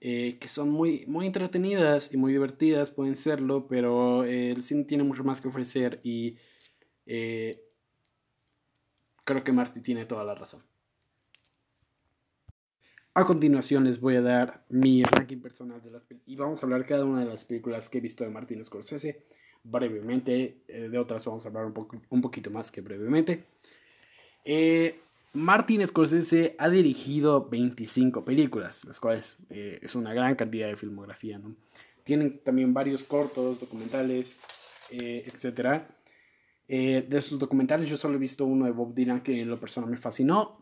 Eh, 0.00 0.38
que 0.40 0.48
son 0.48 0.70
muy, 0.70 1.04
muy 1.06 1.26
entretenidas 1.26 2.12
y 2.12 2.16
muy 2.16 2.32
divertidas, 2.32 2.90
pueden 2.90 3.16
serlo, 3.16 3.66
pero 3.68 4.24
eh, 4.24 4.50
el 4.50 4.62
cine 4.62 4.84
tiene 4.84 5.04
mucho 5.04 5.24
más 5.24 5.40
que 5.40 5.48
ofrecer 5.48 6.00
y 6.02 6.38
eh, 7.04 7.62
creo 9.24 9.44
que 9.44 9.52
Marty 9.52 9.80
tiene 9.80 10.06
toda 10.06 10.24
la 10.24 10.34
razón. 10.34 10.60
A 13.12 13.26
continuación 13.26 13.84
les 13.84 14.00
voy 14.00 14.16
a 14.16 14.22
dar 14.22 14.64
mi 14.68 15.02
ranking 15.02 15.40
personal 15.40 15.82
de 15.82 15.90
las 15.90 16.04
películas 16.04 16.28
y 16.28 16.36
vamos 16.36 16.62
a 16.62 16.66
hablar 16.66 16.86
cada 16.86 17.04
una 17.04 17.20
de 17.20 17.26
las 17.26 17.44
películas 17.44 17.88
que 17.88 17.98
he 17.98 18.00
visto 18.00 18.24
de 18.24 18.30
Martin 18.30 18.64
Scorsese 18.64 19.24
brevemente, 19.62 20.62
eh, 20.68 20.88
de 20.88 20.98
otras 20.98 21.24
vamos 21.24 21.44
a 21.44 21.48
hablar 21.48 21.66
un, 21.66 21.72
poco, 21.72 22.00
un 22.08 22.20
poquito 22.20 22.50
más 22.50 22.70
que 22.70 22.80
brevemente. 22.80 23.44
Eh, 24.44 25.00
Martin 25.32 25.86
Scorsese 25.86 26.56
ha 26.58 26.68
dirigido 26.68 27.48
25 27.48 28.24
películas, 28.24 28.84
las 28.84 28.98
cuales 28.98 29.36
eh, 29.48 29.78
es 29.82 29.94
una 29.94 30.12
gran 30.12 30.34
cantidad 30.34 30.66
de 30.68 30.76
filmografía. 30.76 31.40
Tienen 32.02 32.40
también 32.42 32.74
varios 32.74 33.04
cortos, 33.04 33.60
documentales, 33.60 34.40
etc. 34.90 35.82
de 36.66 37.22
sus 37.22 37.38
documentales 37.38 37.88
yo 37.88 37.96
solo 37.96 38.16
he 38.16 38.18
visto 38.18 38.44
uno 38.44 38.64
de 38.64 38.72
Bob 38.72 38.92
Dylan 38.92 39.20
que 39.20 39.40
en 39.40 39.48
lo 39.48 39.60
personal 39.60 39.88
me 39.88 39.96
fascinó 39.96 40.60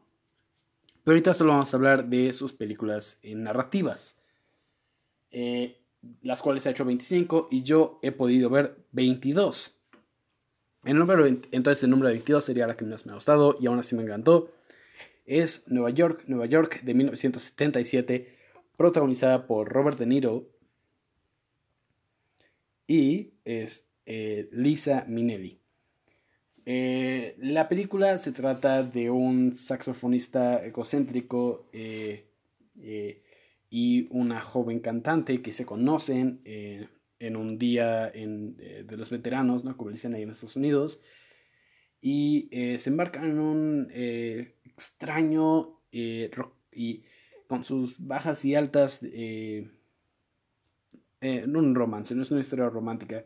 pero 1.08 1.14
ahorita 1.14 1.32
solo 1.32 1.52
vamos 1.52 1.72
a 1.72 1.76
hablar 1.78 2.04
de 2.06 2.34
sus 2.34 2.52
películas 2.52 3.16
narrativas, 3.22 4.14
eh, 5.30 5.80
las 6.20 6.42
cuales 6.42 6.66
ha 6.66 6.70
hecho 6.70 6.84
25 6.84 7.48
y 7.50 7.62
yo 7.62 7.98
he 8.02 8.12
podido 8.12 8.50
ver 8.50 8.76
22. 8.92 9.74
El 10.84 10.98
número, 10.98 11.24
entonces 11.24 11.82
el 11.82 11.88
número 11.88 12.10
22 12.10 12.44
sería 12.44 12.66
la 12.66 12.76
que 12.76 12.84
menos 12.84 13.06
me 13.06 13.12
ha 13.12 13.14
gustado 13.14 13.56
y 13.58 13.68
aún 13.68 13.78
así 13.78 13.94
me 13.96 14.02
encantó. 14.02 14.50
Es 15.28 15.62
Nueva 15.66 15.90
York, 15.90 16.24
Nueva 16.26 16.46
York 16.46 16.80
de 16.82 16.94
1977, 16.94 18.34
protagonizada 18.78 19.46
por 19.46 19.68
Robert 19.68 19.98
De 19.98 20.06
Niro 20.06 20.48
y 22.86 23.34
es 23.44 23.86
eh, 24.06 24.48
Lisa 24.52 25.04
Minnelli. 25.06 25.60
Eh, 26.64 27.36
la 27.38 27.68
película 27.68 28.16
se 28.16 28.32
trata 28.32 28.82
de 28.82 29.10
un 29.10 29.54
saxofonista 29.54 30.64
egocéntrico 30.64 31.68
eh, 31.74 32.24
y 33.68 34.08
una 34.10 34.40
joven 34.40 34.80
cantante 34.80 35.42
que 35.42 35.52
se 35.52 35.66
conocen 35.66 36.40
en 36.44 37.36
un 37.36 37.58
día 37.58 38.12
de 38.12 38.96
los 38.96 39.10
veteranos, 39.10 39.62
¿no? 39.62 39.76
como 39.76 39.90
dicen 39.90 40.14
ahí 40.14 40.22
en 40.22 40.30
Estados 40.30 40.56
Unidos, 40.56 41.00
y 42.00 42.48
se 42.78 42.88
embarcan 42.88 43.24
en 43.24 43.38
un 43.40 43.88
extraño 44.78 45.80
y 45.90 47.02
con 47.46 47.64
sus 47.64 47.96
bajas 47.98 48.44
y 48.44 48.54
altas, 48.54 49.00
en 49.02 49.70
un 51.56 51.74
romance, 51.74 52.14
no 52.14 52.22
es 52.22 52.30
una 52.30 52.40
historia 52.40 52.68
romántica 52.68 53.24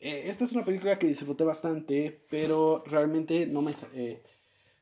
eh, 0.00 0.30
esta 0.30 0.44
es 0.44 0.52
una 0.52 0.64
película 0.64 0.98
que 0.98 1.06
disfruté 1.06 1.44
bastante, 1.44 2.24
pero 2.30 2.82
realmente 2.86 3.46
no 3.46 3.60
me, 3.60 3.74
eh, 3.92 4.22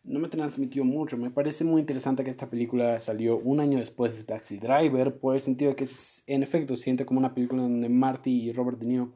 no 0.05 0.21
me 0.21 0.29
transmitió 0.29 0.85
mucho. 0.85 1.17
Me 1.17 1.31
parece 1.31 1.65
muy 1.65 1.81
interesante 1.81 2.23
que 2.23 2.31
esta 2.31 2.49
película 2.49 3.01
salió 3.01 3.37
un 3.37 3.59
año 3.59 3.79
después 3.79 4.17
de 4.17 4.23
Taxi 4.23 4.59
Driver, 4.59 5.19
por 5.19 5.35
el 5.35 5.41
sentido 5.41 5.73
de 5.73 5.77
que 5.77 5.89
en 6.27 6.43
efecto 6.45 6.77
siente 6.77 7.05
como 7.05 7.19
una 7.19 7.35
película 7.35 7.63
donde 7.63 7.89
Marty 7.89 8.31
y 8.31 8.53
Robert 8.53 8.79
De 8.79 8.87
Niro 8.87 9.13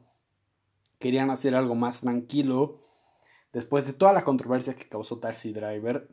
querían 0.99 1.29
hacer 1.29 1.55
algo 1.55 1.75
más 1.75 2.01
tranquilo 2.01 2.79
después 3.53 3.87
de 3.87 3.93
toda 3.93 4.13
la 4.13 4.23
controversia 4.23 4.75
que 4.75 4.89
causó 4.89 5.19
Taxi 5.19 5.53
Driver. 5.53 6.09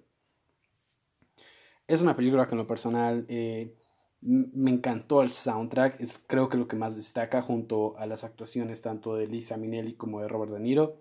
Es 1.90 2.00
una 2.00 2.14
película 2.14 2.46
que 2.46 2.54
en 2.54 2.58
lo 2.58 2.68
personal 2.68 3.26
eh, 3.28 3.74
me 4.20 4.70
encantó 4.70 5.22
el 5.22 5.32
soundtrack, 5.32 6.00
es 6.00 6.20
creo 6.24 6.48
que 6.48 6.56
lo 6.56 6.68
que 6.68 6.76
más 6.76 6.94
destaca 6.94 7.42
junto 7.42 7.98
a 7.98 8.06
las 8.06 8.22
actuaciones 8.22 8.80
tanto 8.80 9.16
de 9.16 9.26
Lisa 9.26 9.56
Minnelli 9.56 9.94
como 9.94 10.20
de 10.20 10.28
Robert 10.28 10.52
De 10.52 10.60
Niro. 10.60 10.98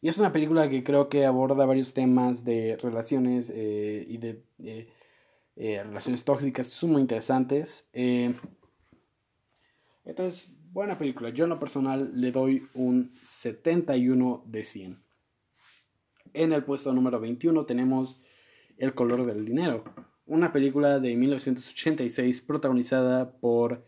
Y 0.00 0.08
es 0.08 0.16
una 0.18 0.32
película 0.32 0.70
que 0.70 0.84
creo 0.84 1.08
que 1.08 1.26
aborda 1.26 1.66
varios 1.66 1.92
temas 1.92 2.44
de 2.44 2.76
relaciones 2.76 3.50
eh, 3.52 4.06
y 4.08 4.18
de 4.18 4.44
eh, 5.56 5.82
relaciones 5.82 6.22
tóxicas, 6.22 6.84
muy 6.84 7.02
interesantes. 7.02 7.88
Entonces, 10.04 10.54
buena 10.70 10.96
película. 10.98 11.30
Yo 11.30 11.46
en 11.46 11.50
lo 11.50 11.58
personal 11.58 12.12
le 12.14 12.30
doy 12.30 12.68
un 12.74 13.12
71 13.22 14.44
de 14.46 14.62
100. 14.62 15.02
En 16.32 16.52
el 16.52 16.62
puesto 16.62 16.92
número 16.92 17.18
21 17.18 17.66
tenemos 17.66 18.20
El 18.76 18.94
color 18.94 19.26
del 19.26 19.44
dinero 19.44 19.84
una 20.26 20.52
película 20.52 20.98
de 20.98 21.14
1986 21.16 22.42
protagonizada 22.42 23.30
por 23.38 23.84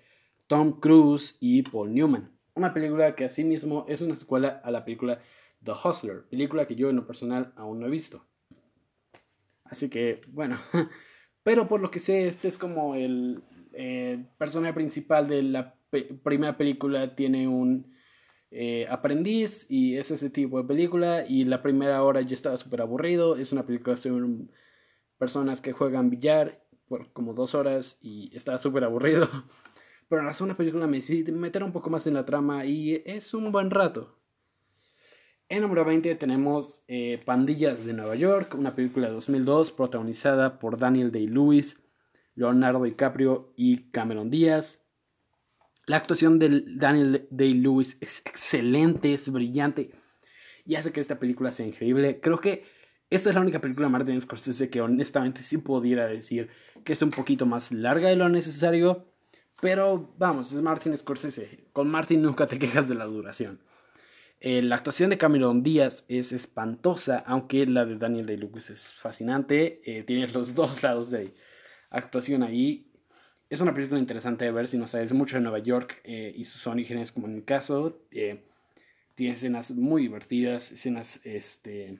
Tom 0.46 0.80
Cruise 0.80 1.36
y 1.40 1.62
Paul 1.62 1.92
Newman. 1.92 2.30
Una 2.54 2.72
película 2.72 3.14
que 3.14 3.24
asimismo 3.24 3.84
es 3.88 4.00
una 4.00 4.14
escuela 4.14 4.60
a 4.64 4.70
la 4.70 4.84
película 4.84 5.20
The 5.62 5.72
Hustler, 5.72 6.24
película 6.30 6.66
que 6.66 6.76
yo 6.76 6.90
en 6.90 6.96
lo 6.96 7.06
personal 7.06 7.52
aún 7.56 7.80
no 7.80 7.86
he 7.86 7.90
visto. 7.90 8.24
Así 9.64 9.88
que, 9.90 10.22
bueno, 10.28 10.58
pero 11.42 11.68
por 11.68 11.80
lo 11.80 11.90
que 11.90 11.98
sé, 11.98 12.26
este 12.26 12.48
es 12.48 12.56
como 12.56 12.94
el 12.94 13.42
personaje 14.38 14.74
principal 14.74 15.28
de 15.28 15.42
la 15.42 15.74
primera 16.22 16.56
película, 16.56 17.14
tiene 17.14 17.46
un 17.46 17.94
eh, 18.50 18.86
aprendiz 18.90 19.66
y 19.68 19.96
es 19.96 20.10
ese 20.10 20.30
tipo 20.30 20.60
de 20.60 20.66
película 20.66 21.24
y 21.28 21.44
la 21.44 21.62
primera 21.62 22.02
hora 22.02 22.22
yo 22.22 22.34
estaba 22.34 22.56
súper 22.56 22.80
aburrido, 22.80 23.36
es 23.36 23.52
una 23.52 23.66
película 23.66 23.96
sobre 23.96 24.24
un 24.24 24.50
personas 25.18 25.60
que 25.60 25.72
juegan 25.72 26.10
billar 26.10 26.64
por 26.88 27.12
como 27.12 27.34
dos 27.34 27.54
horas 27.54 27.98
y 28.00 28.34
estaba 28.36 28.58
súper 28.58 28.84
aburrido. 28.84 29.28
Pero 30.08 30.22
la 30.22 30.32
segunda 30.32 30.56
película 30.56 30.86
me 30.86 30.98
decidí 30.98 31.30
meter 31.32 31.62
un 31.62 31.72
poco 31.72 31.90
más 31.90 32.06
en 32.06 32.14
la 32.14 32.24
trama 32.24 32.64
y 32.64 33.02
es 33.04 33.34
un 33.34 33.52
buen 33.52 33.70
rato. 33.70 34.18
En 35.50 35.62
número 35.62 35.84
20 35.84 36.14
tenemos 36.14 36.82
eh, 36.88 37.22
Pandillas 37.24 37.84
de 37.84 37.92
Nueva 37.92 38.16
York, 38.16 38.54
una 38.54 38.74
película 38.74 39.08
de 39.08 39.14
2002 39.14 39.72
protagonizada 39.72 40.58
por 40.58 40.78
Daniel 40.78 41.10
Day-Lewis, 41.10 41.76
Leonardo 42.34 42.84
DiCaprio 42.84 43.52
y 43.56 43.90
Cameron 43.90 44.30
Díaz. 44.30 44.80
La 45.86 45.96
actuación 45.96 46.38
de 46.38 46.64
Daniel 46.66 47.26
Day-Lewis 47.30 47.96
es 48.00 48.20
excelente, 48.26 49.14
es 49.14 49.30
brillante 49.30 49.90
y 50.68 50.74
hace 50.74 50.92
que 50.92 51.00
esta 51.00 51.18
película 51.18 51.50
sea 51.50 51.66
increíble. 51.66 52.20
Creo 52.20 52.40
que 52.40 52.64
esta 53.10 53.30
es 53.30 53.34
la 53.34 53.40
única 53.40 53.60
película 53.60 53.86
de 53.86 53.92
Martin 53.92 54.20
Scorsese 54.20 54.68
que 54.68 54.82
honestamente 54.82 55.42
sí 55.42 55.58
pudiera 55.58 56.06
decir 56.06 56.50
que 56.84 56.92
es 56.92 57.00
un 57.00 57.10
poquito 57.10 57.46
más 57.46 57.72
larga 57.72 58.08
de 58.08 58.16
lo 58.16 58.28
necesario. 58.28 59.06
Pero 59.60 60.14
vamos, 60.18 60.52
es 60.52 60.62
Martin 60.62 60.96
Scorsese. 60.96 61.64
Con 61.72 61.88
Martin 61.88 62.22
nunca 62.22 62.46
te 62.46 62.58
quejas 62.58 62.88
de 62.88 62.94
la 62.94 63.06
duración. 63.06 63.60
Eh, 64.40 64.62
la 64.62 64.76
actuación 64.76 65.10
de 65.10 65.18
Cameron 65.18 65.62
Díaz 65.64 66.04
es 66.06 66.32
espantosa, 66.32 67.24
aunque 67.26 67.66
la 67.66 67.84
de 67.84 67.96
Daniel 67.96 68.26
Day-Lewis 68.26 68.70
es 68.70 68.92
fascinante. 68.92 69.80
Eh, 69.84 70.04
tiene 70.04 70.28
los 70.28 70.54
dos 70.54 70.82
lados 70.82 71.10
de 71.10 71.34
actuación 71.90 72.42
ahí. 72.42 72.92
Es 73.50 73.60
una 73.60 73.74
película 73.74 73.98
interesante 73.98 74.44
de 74.44 74.52
ver 74.52 74.68
si 74.68 74.76
no 74.76 74.86
sabes 74.86 75.12
mucho 75.12 75.36
de 75.36 75.42
Nueva 75.42 75.58
York 75.60 76.02
eh, 76.04 76.32
y 76.36 76.44
sus 76.44 76.66
orígenes, 76.66 77.10
como 77.10 77.26
en 77.26 77.36
mi 77.36 77.42
caso. 77.42 78.02
tiene 79.14 79.32
escenas 79.32 79.70
muy 79.72 80.02
divertidas, 80.02 80.70
escenas 80.70 81.20
este, 81.24 81.98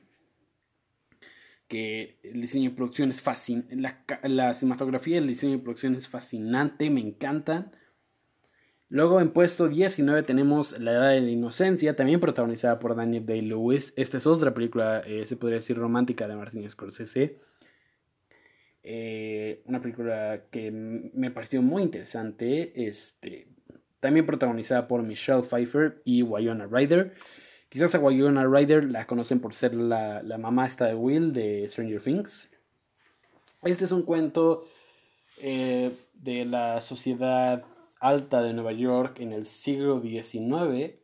que 1.68 2.18
el 2.22 2.40
diseño 2.40 2.70
de 2.70 2.76
producción 2.76 3.10
es 3.10 3.20
fascinante, 3.20 3.76
la, 4.22 4.54
cinematografía 4.54 5.16
y 5.16 5.18
el 5.18 5.28
diseño 5.28 5.58
de 5.58 5.62
producción 5.62 5.94
es 5.94 6.08
fascinante, 6.08 6.90
me 6.90 7.00
encantan. 7.00 7.72
Luego 8.88 9.20
en 9.20 9.30
puesto 9.30 9.68
19 9.68 10.22
tenemos 10.22 10.78
La 10.80 10.92
Edad 10.92 11.10
de 11.10 11.20
la 11.20 11.30
Inocencia, 11.30 11.94
también 11.94 12.20
protagonizada 12.20 12.78
por 12.78 12.96
Daniel 12.96 13.26
Day-Lewis. 13.26 13.92
Esta 13.96 14.16
es 14.16 14.26
otra 14.26 14.54
película, 14.54 15.00
eh, 15.06 15.26
se 15.26 15.36
podría 15.36 15.56
decir 15.58 15.76
romántica 15.76 16.26
de 16.26 16.36
Martin 16.36 16.68
Scorsese. 16.70 17.36
Eh, 18.82 19.62
una 19.66 19.82
película 19.82 20.44
que 20.50 20.70
me 20.70 21.30
pareció 21.30 21.60
muy 21.60 21.82
interesante, 21.82 22.86
este, 22.86 23.48
también 24.00 24.24
protagonizada 24.24 24.88
por 24.88 25.02
Michelle 25.02 25.42
Pfeiffer 25.42 26.00
y 26.06 26.22
Wyona 26.22 26.66
Ryder. 26.66 27.12
Quizás 27.68 27.94
a 27.94 27.98
Wayona 27.98 28.46
Ryder 28.46 28.84
la 28.84 29.06
conocen 29.06 29.40
por 29.40 29.52
ser 29.52 29.74
la, 29.74 30.22
mamá 30.38 30.66
esta 30.66 30.86
de 30.86 30.94
Will 30.94 31.34
de 31.34 31.68
Stranger 31.68 32.00
Things. 32.00 32.48
Este 33.62 33.84
es 33.84 33.92
un 33.92 34.02
cuento 34.02 34.64
eh, 35.42 35.94
de 36.14 36.46
la 36.46 36.80
sociedad 36.80 37.64
alta 38.00 38.40
de 38.40 38.54
Nueva 38.54 38.72
York 38.72 39.20
en 39.20 39.32
el 39.32 39.44
siglo 39.44 40.00
XIX, 40.00 40.94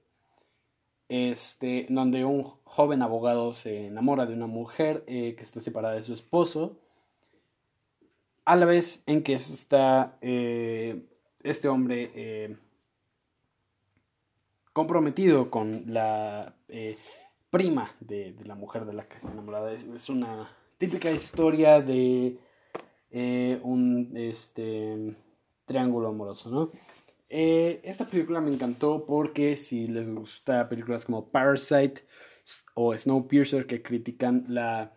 este, 1.10 1.86
donde 1.90 2.24
un 2.24 2.44
joven 2.64 3.02
abogado 3.02 3.52
se 3.52 3.88
enamora 3.88 4.24
de 4.24 4.32
una 4.32 4.46
mujer 4.46 5.04
eh, 5.06 5.34
que 5.36 5.42
está 5.42 5.60
separada 5.60 5.96
de 5.96 6.04
su 6.04 6.14
esposo, 6.14 6.78
a 8.46 8.56
la 8.56 8.64
vez 8.64 9.02
en 9.04 9.22
que 9.22 9.34
está 9.34 10.16
eh, 10.22 11.04
este 11.42 11.68
hombre 11.68 12.58
comprometido 14.74 15.50
con 15.50 15.84
la 15.86 16.52
eh, 16.68 16.98
prima 17.48 17.94
de, 18.00 18.34
la 18.44 18.56
mujer 18.56 18.84
de 18.84 18.92
la 18.92 19.08
que 19.08 19.16
está 19.16 19.30
enamorada. 19.30 19.72
Es, 19.72 20.08
una 20.10 20.50
típica 20.76 21.10
historia 21.10 21.80
de 21.80 22.36
eh, 23.10 23.60
un 23.62 24.12
este, 24.16 25.16
triángulo 25.64 26.08
amoroso, 26.08 26.50
¿no? 26.50 26.72
Eh, 27.30 27.80
esta 27.84 28.04
película 28.04 28.40
me 28.40 28.52
encantó 28.52 29.06
porque 29.06 29.56
si 29.56 29.86
les 29.86 30.12
gusta 30.12 30.68
películas 30.68 31.04
como 31.04 31.30
Parasite 31.30 32.02
o 32.74 32.94
Snowpiercer 32.94 33.66
que 33.66 33.80
critican 33.80 34.44
la, 34.48 34.92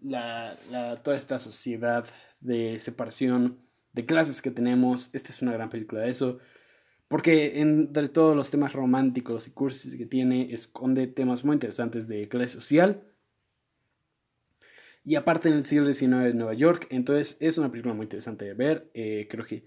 la, 0.00 1.00
toda 1.02 1.16
esta 1.16 1.38
sociedad 1.38 2.06
de 2.40 2.78
separación 2.80 3.58
de 3.92 4.04
clases 4.04 4.42
que 4.42 4.50
tenemos, 4.50 5.10
esta 5.12 5.32
es 5.32 5.42
una 5.42 5.52
gran 5.52 5.70
película 5.70 6.02
de 6.02 6.10
eso. 6.10 6.40
Porque 7.08 7.60
entre 7.60 8.08
todos 8.08 8.36
los 8.36 8.50
temas 8.50 8.74
románticos 8.74 9.48
y 9.48 9.50
cursis 9.50 9.96
que 9.96 10.06
tiene, 10.06 10.52
esconde 10.52 11.06
temas 11.06 11.42
muy 11.44 11.54
interesantes 11.54 12.06
de 12.06 12.28
clase 12.28 12.52
social. 12.52 13.02
Y 15.04 15.14
aparte 15.14 15.48
en 15.48 15.54
el 15.54 15.64
siglo 15.64 15.92
XIX 15.92 16.24
de 16.24 16.34
Nueva 16.34 16.52
York, 16.52 16.86
entonces 16.90 17.38
es 17.40 17.56
una 17.56 17.70
película 17.70 17.94
muy 17.94 18.04
interesante 18.04 18.44
de 18.44 18.52
ver. 18.52 18.90
Eh, 18.92 19.26
creo 19.30 19.46
que 19.46 19.64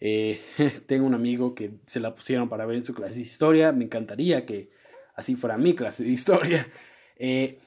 eh, 0.00 0.40
tengo 0.86 1.06
un 1.06 1.14
amigo 1.14 1.54
que 1.54 1.78
se 1.86 2.00
la 2.00 2.16
pusieron 2.16 2.48
para 2.48 2.66
ver 2.66 2.78
en 2.78 2.84
su 2.84 2.92
clase 2.92 3.14
de 3.14 3.20
historia. 3.22 3.70
Me 3.70 3.84
encantaría 3.84 4.44
que 4.44 4.70
así 5.14 5.36
fuera 5.36 5.56
mi 5.56 5.74
clase 5.74 6.04
de 6.04 6.10
historia. 6.10 6.66
Eh, 7.24 7.60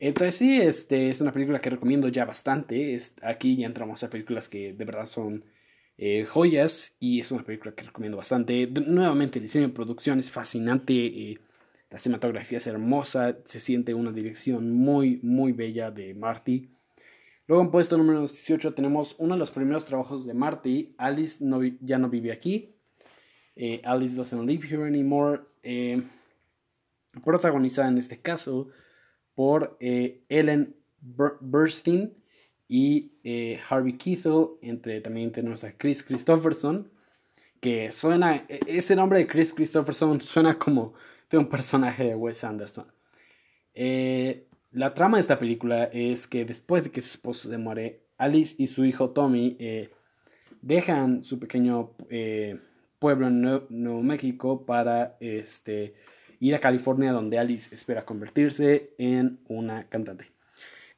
entonces 0.00 0.34
sí, 0.34 0.60
este, 0.60 1.08
es 1.08 1.20
una 1.20 1.30
película 1.30 1.60
que 1.60 1.70
recomiendo 1.70 2.08
ya 2.08 2.24
bastante. 2.24 2.98
aquí 3.22 3.56
ya 3.56 3.66
entramos 3.66 4.02
a 4.02 4.10
películas 4.10 4.48
que 4.48 4.72
de 4.72 4.84
verdad 4.84 5.06
son 5.06 5.44
eh, 6.00 6.26
joyas 6.26 6.94
y 7.00 7.20
es 7.20 7.32
una 7.32 7.42
película 7.42 7.74
que 7.74 7.82
recomiendo 7.82 8.16
bastante. 8.16 8.68
nuevamente, 8.68 9.40
el 9.40 9.44
diseño 9.44 9.66
de 9.66 9.74
producción 9.74 10.20
es 10.20 10.30
fascinante, 10.30 10.94
eh, 10.94 11.40
la 11.90 11.98
cinematografía 11.98 12.58
es 12.58 12.68
hermosa, 12.68 13.38
se 13.44 13.58
siente 13.58 13.94
una 13.94 14.12
dirección 14.12 14.72
muy, 14.72 15.18
muy 15.24 15.52
bella 15.52 15.90
de 15.90 16.14
Marty. 16.14 16.70
Luego 17.48 17.64
en 17.64 17.72
puesto 17.72 17.98
número 17.98 18.20
18 18.20 18.74
tenemos 18.74 19.16
uno 19.18 19.34
de 19.34 19.40
los 19.40 19.50
primeros 19.50 19.86
trabajos 19.86 20.24
de 20.24 20.34
Marty, 20.34 20.94
Alice 20.98 21.44
ya 21.80 21.98
no 21.98 22.08
vive 22.08 22.30
aquí, 22.30 22.76
eh, 23.56 23.80
Alice 23.84 24.14
doesn't 24.14 24.46
live 24.46 24.68
here 24.68 24.86
anymore. 24.86 25.42
protagonizada 27.24 27.88
en 27.88 27.98
este 27.98 28.20
caso 28.20 28.68
por 29.34 29.76
Ellen 29.80 30.76
Burstyn 31.00 32.14
y 32.68 33.12
eh, 33.24 33.58
Harvey 33.68 33.94
Keitel, 33.94 34.48
entre 34.60 35.00
también 35.00 35.32
tenemos 35.32 35.64
a 35.64 35.72
Chris 35.72 36.02
Christopherson, 36.02 36.90
que 37.60 37.90
suena, 37.90 38.44
e, 38.48 38.60
ese 38.66 38.94
nombre 38.94 39.20
de 39.20 39.26
Chris 39.26 39.54
Christopherson 39.54 40.20
suena 40.20 40.58
como 40.58 40.92
de 41.30 41.38
un 41.38 41.48
personaje 41.48 42.04
de 42.04 42.14
Wes 42.14 42.44
Anderson. 42.44 42.86
Eh, 43.74 44.46
la 44.70 44.92
trama 44.92 45.16
de 45.16 45.22
esta 45.22 45.38
película 45.38 45.84
es 45.84 46.26
que 46.26 46.44
después 46.44 46.84
de 46.84 46.90
que 46.90 47.00
su 47.00 47.08
esposo 47.08 47.48
se 47.48 47.56
muere, 47.56 48.02
Alice 48.18 48.54
y 48.58 48.66
su 48.66 48.84
hijo 48.84 49.10
Tommy 49.10 49.56
eh, 49.58 49.90
dejan 50.60 51.24
su 51.24 51.38
pequeño 51.38 51.94
pueblo 52.98 53.28
en 53.28 53.40
Nuevo, 53.40 54.02
México 54.02 54.66
para 54.66 55.16
este, 55.20 55.94
ir 56.40 56.54
a 56.54 56.60
California 56.60 57.12
donde 57.12 57.38
Alice 57.38 57.74
espera 57.74 58.04
convertirse 58.04 58.94
en 58.98 59.40
una 59.48 59.88
cantante. 59.88 60.37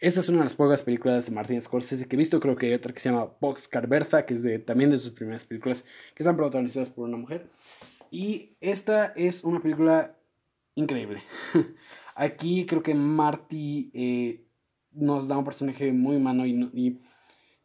Esta 0.00 0.20
es 0.20 0.30
una 0.30 0.38
de 0.38 0.44
las 0.44 0.54
pocas 0.54 0.82
películas 0.82 1.26
de 1.26 1.32
Martin 1.32 1.60
Scorsese 1.60 2.08
que 2.08 2.16
he 2.16 2.18
visto. 2.18 2.40
Creo 2.40 2.56
que 2.56 2.68
hay 2.68 2.72
otra 2.72 2.94
que 2.94 3.00
se 3.00 3.10
llama 3.10 3.32
Boxcar 3.38 3.86
Bertha, 3.86 4.24
que 4.24 4.32
es 4.32 4.42
de, 4.42 4.58
también 4.58 4.90
de 4.90 4.98
sus 4.98 5.10
primeras 5.10 5.44
películas 5.44 5.84
que 6.14 6.22
están 6.22 6.38
protagonizadas 6.38 6.88
por 6.88 7.06
una 7.06 7.18
mujer. 7.18 7.46
Y 8.10 8.56
esta 8.62 9.12
es 9.14 9.44
una 9.44 9.60
película 9.60 10.16
increíble. 10.74 11.22
Aquí 12.14 12.64
creo 12.64 12.82
que 12.82 12.94
Marty 12.94 13.90
eh, 13.92 14.42
nos 14.92 15.28
da 15.28 15.36
un 15.36 15.44
personaje 15.44 15.92
muy 15.92 16.16
humano 16.16 16.46
y, 16.46 16.98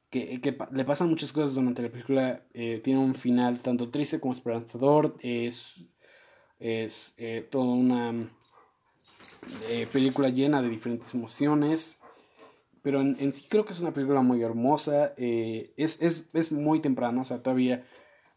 que, 0.10 0.58
le 0.72 0.84
pasan 0.84 1.10
muchas 1.10 1.32
cosas 1.32 1.54
durante 1.54 1.84
la 1.84 1.90
película. 1.90 2.44
Eh, 2.54 2.82
tiene 2.84 3.00
un 3.00 3.16
final 3.16 3.62
tanto 3.62 3.90
triste 3.90 4.20
como 4.20 4.34
esperanzador. 4.34 5.16
Es, 5.22 5.86
es 6.60 7.14
eh, 7.18 7.48
toda 7.50 7.74
una 7.74 8.30
película 9.94 10.28
llena 10.28 10.62
de 10.62 10.68
diferentes 10.68 11.14
emociones. 11.14 11.98
Pero 12.86 13.02
en, 13.02 13.34
sí 13.34 13.48
creo 13.50 13.66
que 13.66 13.74
es 13.74 13.80
una 13.80 13.94
película 13.94 14.22
muy 14.22 14.44
hermosa. 14.44 15.16
Eh, 15.18 15.74
es, 15.76 16.00
es, 16.02 16.30
es, 16.34 16.52
muy 16.52 16.82
temprano, 16.82 17.22
o 17.22 17.26
sea, 17.26 17.42
todavía 17.42 17.84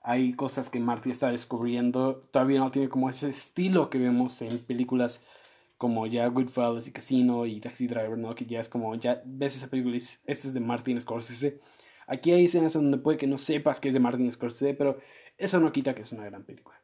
hay 0.00 0.32
cosas 0.32 0.70
que 0.70 0.80
Marty 0.80 1.10
está 1.10 1.30
descubriendo. 1.30 2.26
Todavía 2.30 2.58
no 2.58 2.70
tiene 2.70 2.88
como 2.88 3.10
ese 3.10 3.28
estilo 3.28 3.90
que 3.90 3.98
vemos 3.98 4.40
en 4.40 4.58
películas 4.60 5.20
como 5.76 6.06
ya 6.06 6.26
Goodfellas 6.28 6.88
y 6.88 6.92
Casino 6.92 7.44
y 7.44 7.60
Taxi 7.60 7.88
Driver, 7.88 8.16
¿no? 8.16 8.34
Que 8.34 8.46
ya 8.46 8.60
es 8.60 8.70
como, 8.70 8.94
ya 8.94 9.20
ves 9.26 9.54
esa 9.54 9.68
película 9.68 9.96
y 9.96 9.98
dices, 10.00 10.18
este 10.24 10.48
es 10.48 10.54
de 10.54 10.60
Martin 10.60 10.98
Scorsese. 10.98 11.60
Aquí 12.06 12.32
hay 12.32 12.46
escenas 12.46 12.72
donde 12.72 12.96
puede 12.96 13.18
que 13.18 13.26
no 13.26 13.36
sepas 13.36 13.80
que 13.80 13.88
es 13.88 13.94
de 13.94 14.00
Martin 14.00 14.32
Scorsese, 14.32 14.72
pero 14.72 14.98
eso 15.36 15.60
no 15.60 15.72
quita 15.72 15.94
que 15.94 16.00
es 16.00 16.12
una 16.12 16.24
gran 16.24 16.44
película. 16.44 16.80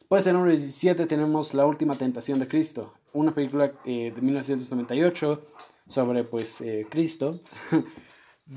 Después, 0.00 0.26
en 0.26 0.32
número 0.32 0.50
17, 0.50 1.06
tenemos 1.06 1.54
La 1.54 1.64
Última 1.64 1.94
Tentación 1.94 2.40
de 2.40 2.48
Cristo, 2.48 2.94
una 3.12 3.32
película 3.32 3.70
eh, 3.84 4.12
de 4.12 4.20
1998 4.20 5.44
sobre 5.88 6.24
pues 6.24 6.60
eh, 6.60 6.86
Cristo. 6.88 7.40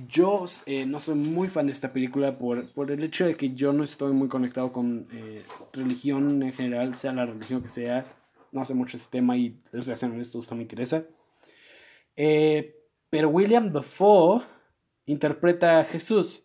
yo 0.07 0.45
eh, 0.65 0.85
no 0.85 0.99
soy 0.99 1.15
muy 1.15 1.47
fan 1.47 1.65
de 1.65 1.73
esta 1.73 1.91
película 1.91 2.37
por, 2.37 2.67
por, 2.69 2.91
el 2.91 3.03
hecho 3.03 3.25
de 3.25 3.35
que 3.35 3.53
yo 3.53 3.73
no 3.73 3.83
estoy 3.83 4.13
muy 4.13 4.29
conectado 4.29 4.71
con 4.71 5.07
eh, 5.11 5.43
religión 5.73 6.43
en 6.43 6.53
general, 6.53 6.95
sea 6.95 7.13
la 7.13 7.25
religión 7.25 7.61
que 7.61 7.69
sea. 7.69 8.05
No 8.51 8.65
sé 8.65 8.73
mucho 8.73 8.97
ese 8.97 9.07
tema 9.09 9.37
y 9.37 9.57
desgraciadamente 9.71 10.37
esto 10.37 10.55
me 10.55 10.63
interesa. 10.63 11.05
pero 12.15 13.29
William 13.29 13.71
Dafoe 13.71 14.43
interpreta 15.05 15.79
a 15.79 15.85
Jesús, 15.85 16.43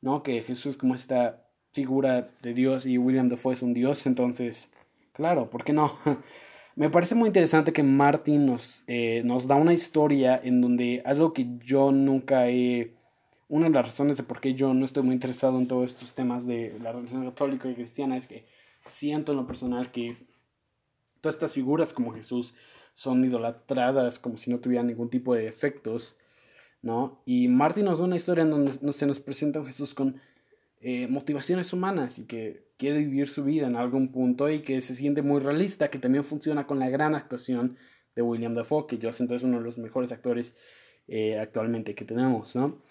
¿no? 0.00 0.22
Que 0.22 0.42
Jesús 0.42 0.76
como 0.76 0.94
esta 0.94 1.44
figura 1.72 2.30
de 2.42 2.54
Dios 2.54 2.86
y 2.86 2.98
William 2.98 3.28
Dafoe 3.28 3.54
es 3.54 3.62
un 3.62 3.74
Dios, 3.74 4.06
entonces, 4.06 4.70
claro, 5.12 5.50
¿por 5.50 5.64
qué 5.64 5.72
no? 5.72 5.98
Me 6.76 6.90
parece 6.90 7.14
muy 7.14 7.28
interesante 7.28 7.72
que 7.72 7.84
Martin 7.84 8.46
nos, 8.46 8.82
eh, 8.88 9.22
nos 9.24 9.46
da 9.46 9.54
una 9.54 9.72
historia 9.72 10.40
en 10.42 10.60
donde 10.60 11.02
algo 11.04 11.32
que 11.32 11.46
yo 11.64 11.92
nunca 11.92 12.48
he... 12.48 12.92
Una 13.48 13.66
de 13.66 13.72
las 13.72 13.84
razones 13.86 14.16
de 14.16 14.22
por 14.24 14.40
qué 14.40 14.54
yo 14.54 14.74
no 14.74 14.84
estoy 14.84 15.02
muy 15.02 15.14
interesado 15.14 15.58
en 15.58 15.68
todos 15.68 15.92
estos 15.92 16.14
temas 16.14 16.46
de 16.46 16.76
la 16.80 16.92
religión 16.92 17.24
católica 17.24 17.68
y 17.68 17.74
cristiana 17.74 18.16
es 18.16 18.26
que 18.26 18.46
siento 18.86 19.32
en 19.32 19.38
lo 19.38 19.46
personal 19.46 19.92
que 19.92 20.16
todas 21.20 21.36
estas 21.36 21.52
figuras 21.52 21.92
como 21.92 22.12
Jesús 22.12 22.54
son 22.94 23.24
idolatradas 23.24 24.18
como 24.18 24.38
si 24.38 24.50
no 24.50 24.60
tuvieran 24.60 24.86
ningún 24.86 25.10
tipo 25.10 25.34
de 25.34 25.46
efectos, 25.46 26.16
¿no? 26.82 27.20
Y 27.26 27.48
Martin 27.48 27.84
nos 27.84 27.98
da 27.98 28.04
una 28.04 28.16
historia 28.16 28.42
en 28.42 28.50
donde 28.50 28.92
se 28.92 29.06
nos 29.06 29.20
presenta 29.20 29.60
un 29.60 29.66
Jesús 29.66 29.94
con 29.94 30.20
eh, 30.86 31.08
motivaciones 31.08 31.72
humanas 31.72 32.18
y 32.18 32.26
que 32.26 32.68
quiere 32.76 32.98
vivir 32.98 33.30
su 33.30 33.42
vida 33.42 33.66
en 33.66 33.74
algún 33.74 34.12
punto 34.12 34.50
y 34.50 34.60
que 34.60 34.82
se 34.82 34.94
siente 34.94 35.22
muy 35.22 35.40
realista, 35.40 35.88
que 35.88 35.98
también 35.98 36.24
funciona 36.24 36.66
con 36.66 36.78
la 36.78 36.90
gran 36.90 37.14
actuación 37.14 37.78
de 38.14 38.20
William 38.20 38.54
Dafoe, 38.54 38.86
que 38.86 38.98
yo 38.98 39.10
siento 39.14 39.34
es 39.34 39.42
uno 39.42 39.56
de 39.56 39.64
los 39.64 39.78
mejores 39.78 40.12
actores 40.12 40.54
eh, 41.08 41.38
actualmente 41.38 41.94
que 41.94 42.04
tenemos, 42.04 42.54
¿no? 42.54 42.82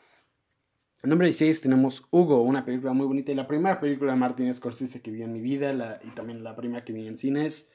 En 1.04 1.12
número 1.12 1.26
16 1.26 1.62
tenemos 1.62 2.04
Hugo, 2.10 2.42
una 2.42 2.66
película 2.66 2.94
muy 2.94 3.06
bonita 3.06 3.32
y 3.32 3.36
la 3.36 3.46
primera 3.46 3.80
película 3.80 4.14
de 4.14 4.18
Martin 4.18 4.56
Scorsese 4.56 5.04
que 5.04 5.12
vi 5.12 5.22
en 5.22 5.32
mi 5.32 5.42
vida 5.42 6.02
y 6.04 6.10
también 6.16 6.44
la 6.44 6.56
primera 6.56 6.84
que 6.84 6.94
vi 6.94 7.08
en 7.08 7.20
cines. 7.20 7.70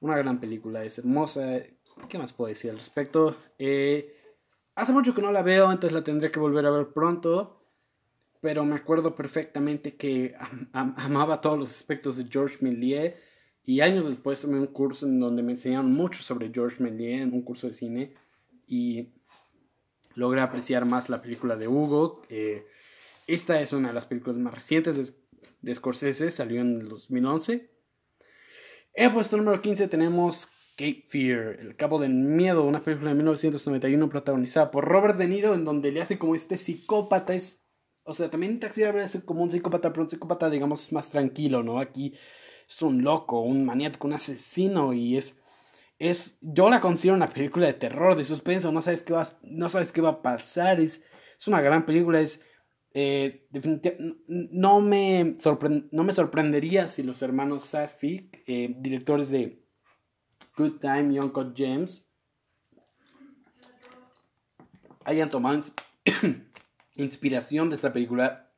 Una 0.00 0.16
gran 0.16 0.40
película, 0.40 0.82
es 0.82 0.98
hermosa. 0.98 1.60
¿Qué 2.08 2.18
más 2.18 2.32
puedo 2.32 2.48
decir 2.48 2.72
al 2.72 2.78
respecto? 2.78 3.36
Eh, 3.60 4.12
hace 4.74 4.92
mucho 4.92 5.14
que 5.14 5.22
no 5.22 5.30
la 5.30 5.42
veo, 5.42 5.70
entonces 5.70 5.92
la 5.92 6.02
tendré 6.02 6.32
que 6.32 6.40
volver 6.40 6.66
a 6.66 6.70
ver 6.70 6.88
pronto 6.88 7.60
pero 8.46 8.64
me 8.64 8.76
acuerdo 8.76 9.16
perfectamente 9.16 9.96
que 9.96 10.36
amaba 10.72 11.40
todos 11.40 11.58
los 11.58 11.68
aspectos 11.68 12.16
de 12.16 12.26
Georges 12.30 12.62
Méliès 12.62 13.16
y 13.64 13.80
años 13.80 14.06
después 14.06 14.40
tomé 14.40 14.60
un 14.60 14.68
curso 14.68 15.04
en 15.04 15.18
donde 15.18 15.42
me 15.42 15.50
enseñaron 15.50 15.92
mucho 15.92 16.22
sobre 16.22 16.52
Georges 16.52 16.78
Méliès, 16.78 17.22
en 17.22 17.34
un 17.34 17.42
curso 17.42 17.66
de 17.66 17.72
cine, 17.72 18.14
y 18.68 19.08
logré 20.14 20.42
apreciar 20.42 20.84
más 20.84 21.08
la 21.08 21.20
película 21.20 21.56
de 21.56 21.66
Hugo. 21.66 22.22
esta 23.26 23.60
es 23.60 23.72
una 23.72 23.88
de 23.88 23.94
las 23.94 24.06
películas 24.06 24.38
más 24.38 24.54
recientes 24.54 24.96
de, 24.96 25.12
de 25.62 25.74
Scorsese, 25.74 26.30
salió 26.30 26.60
en 26.60 26.82
el 26.82 26.88
2011. 26.88 27.68
En 28.94 29.12
puesto 29.12 29.36
número 29.36 29.60
15 29.60 29.88
tenemos 29.88 30.46
Cape 30.76 31.02
Fear, 31.08 31.58
El 31.58 31.74
Cabo 31.74 31.98
del 31.98 32.14
Miedo, 32.14 32.62
una 32.62 32.80
película 32.80 33.10
de 33.10 33.16
1991 33.16 34.08
protagonizada 34.08 34.70
por 34.70 34.84
Robert 34.84 35.18
De 35.18 35.26
Niro, 35.26 35.52
en 35.52 35.64
donde 35.64 35.90
le 35.90 36.00
hace 36.00 36.16
como 36.16 36.36
este 36.36 36.58
psicópata, 36.58 37.34
es 37.34 37.65
o 38.06 38.14
sea, 38.14 38.30
también 38.30 38.60
Taxi 38.60 38.82
Driver 38.82 39.02
es 39.02 39.18
como 39.24 39.42
un 39.42 39.50
psicópata, 39.50 39.90
pero 39.90 40.04
un 40.04 40.10
psicópata, 40.10 40.48
digamos, 40.48 40.92
más 40.92 41.10
tranquilo, 41.10 41.62
¿no? 41.62 41.80
Aquí 41.80 42.14
es 42.68 42.80
un 42.82 43.02
loco, 43.02 43.40
un 43.40 43.64
maniático, 43.64 44.06
un 44.06 44.14
asesino 44.14 44.92
y 44.92 45.16
es... 45.16 45.36
es 45.98 46.38
yo 46.40 46.70
la 46.70 46.80
considero 46.80 47.16
una 47.16 47.28
película 47.28 47.66
de 47.66 47.74
terror, 47.74 48.16
de 48.16 48.24
suspenso, 48.24 48.70
no 48.70 48.80
sabes 48.80 49.02
qué 49.02 49.12
va, 49.12 49.28
no 49.42 49.68
sabes 49.68 49.92
qué 49.92 50.00
va 50.00 50.10
a 50.10 50.22
pasar, 50.22 50.80
es, 50.80 51.02
es 51.38 51.48
una 51.48 51.60
gran 51.60 51.84
película, 51.84 52.20
es... 52.20 52.40
Eh, 52.98 53.46
no 54.28 54.80
me, 54.80 55.36
no 55.90 56.04
me 56.04 56.12
sorprendería 56.12 56.88
si 56.88 57.02
los 57.02 57.20
hermanos 57.20 57.66
Safik, 57.66 58.42
eh, 58.46 58.74
directores 58.78 59.28
de 59.28 59.62
Good 60.56 60.78
Time 60.80 61.12
Young 61.12 61.26
Uncut 61.26 61.54
James, 61.54 62.06
hayan 65.04 65.28
tomado 65.28 65.62
inspiración 66.96 67.68
de 67.68 67.76
esta 67.76 67.92
película 67.92 68.50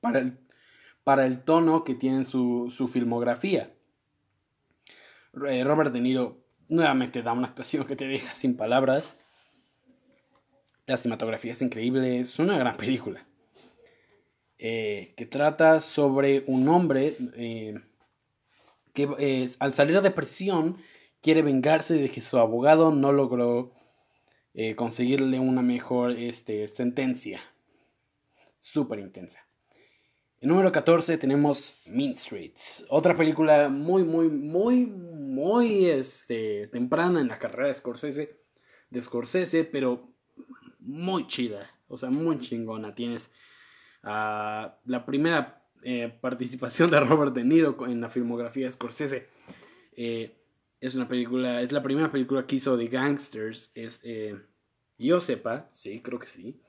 para 0.00 0.20
el, 0.20 0.38
para 1.04 1.26
el 1.26 1.42
tono 1.42 1.84
que 1.84 1.94
tiene 1.94 2.24
su, 2.24 2.72
su 2.76 2.88
filmografía. 2.88 3.72
Eh, 5.48 5.64
Robert 5.64 5.92
De 5.92 6.00
Niro 6.00 6.44
nuevamente 6.68 7.22
da 7.22 7.32
una 7.32 7.48
actuación 7.48 7.86
que 7.86 7.96
te 7.96 8.06
deja 8.06 8.34
sin 8.34 8.56
palabras. 8.56 9.16
La 10.86 10.96
cinematografía 10.96 11.52
es 11.52 11.62
increíble, 11.62 12.20
es 12.20 12.38
una 12.38 12.58
gran 12.58 12.76
película. 12.76 13.26
Eh, 14.58 15.12
que 15.16 15.26
trata 15.26 15.80
sobre 15.80 16.44
un 16.46 16.66
hombre 16.68 17.16
eh, 17.34 17.74
que 18.94 19.50
al 19.58 19.74
salir 19.74 20.00
de 20.00 20.10
prisión 20.10 20.78
quiere 21.20 21.42
vengarse 21.42 21.94
de 21.94 22.08
que 22.10 22.22
su 22.22 22.38
abogado 22.38 22.90
no 22.90 23.12
logró 23.12 23.72
conseguirle 24.76 25.38
una 25.38 25.60
mejor 25.60 26.12
este, 26.12 26.66
sentencia 26.68 27.42
súper 28.66 28.98
intensa. 28.98 29.38
En 30.40 30.50
número 30.50 30.70
14 30.70 31.16
tenemos 31.18 31.80
Mean 31.86 32.16
Streets, 32.16 32.84
otra 32.90 33.16
película 33.16 33.68
muy, 33.68 34.04
muy, 34.04 34.28
muy, 34.28 34.86
muy 34.86 35.86
este, 35.86 36.66
temprana 36.68 37.20
en 37.20 37.28
la 37.28 37.38
carrera 37.38 37.68
de 37.68 37.74
Scorsese, 37.74 38.36
de 38.90 39.02
Scorsese, 39.02 39.64
pero 39.64 40.12
muy 40.80 41.26
chida, 41.26 41.70
o 41.88 41.96
sea, 41.96 42.10
muy 42.10 42.38
chingona. 42.38 42.94
Tienes 42.94 43.30
la 44.02 45.04
primera 45.06 45.64
eh, 45.82 46.12
participación 46.20 46.90
de 46.90 47.00
Robert 47.00 47.32
De 47.32 47.44
Niro 47.44 47.86
en 47.86 48.00
la 48.00 48.10
filmografía 48.10 48.66
de 48.66 48.72
Scorsese. 48.72 49.28
Eh, 49.96 50.36
es 50.80 50.94
una 50.94 51.08
película, 51.08 51.62
es 51.62 51.72
la 51.72 51.82
primera 51.82 52.12
película 52.12 52.46
que 52.46 52.56
hizo 52.56 52.76
de 52.76 52.88
gangsters. 52.88 53.70
Es, 53.74 54.00
eh, 54.04 54.38
yo 54.98 55.20
sepa, 55.20 55.70
sí, 55.72 56.02
creo 56.02 56.18
que 56.18 56.26
sí 56.26 56.60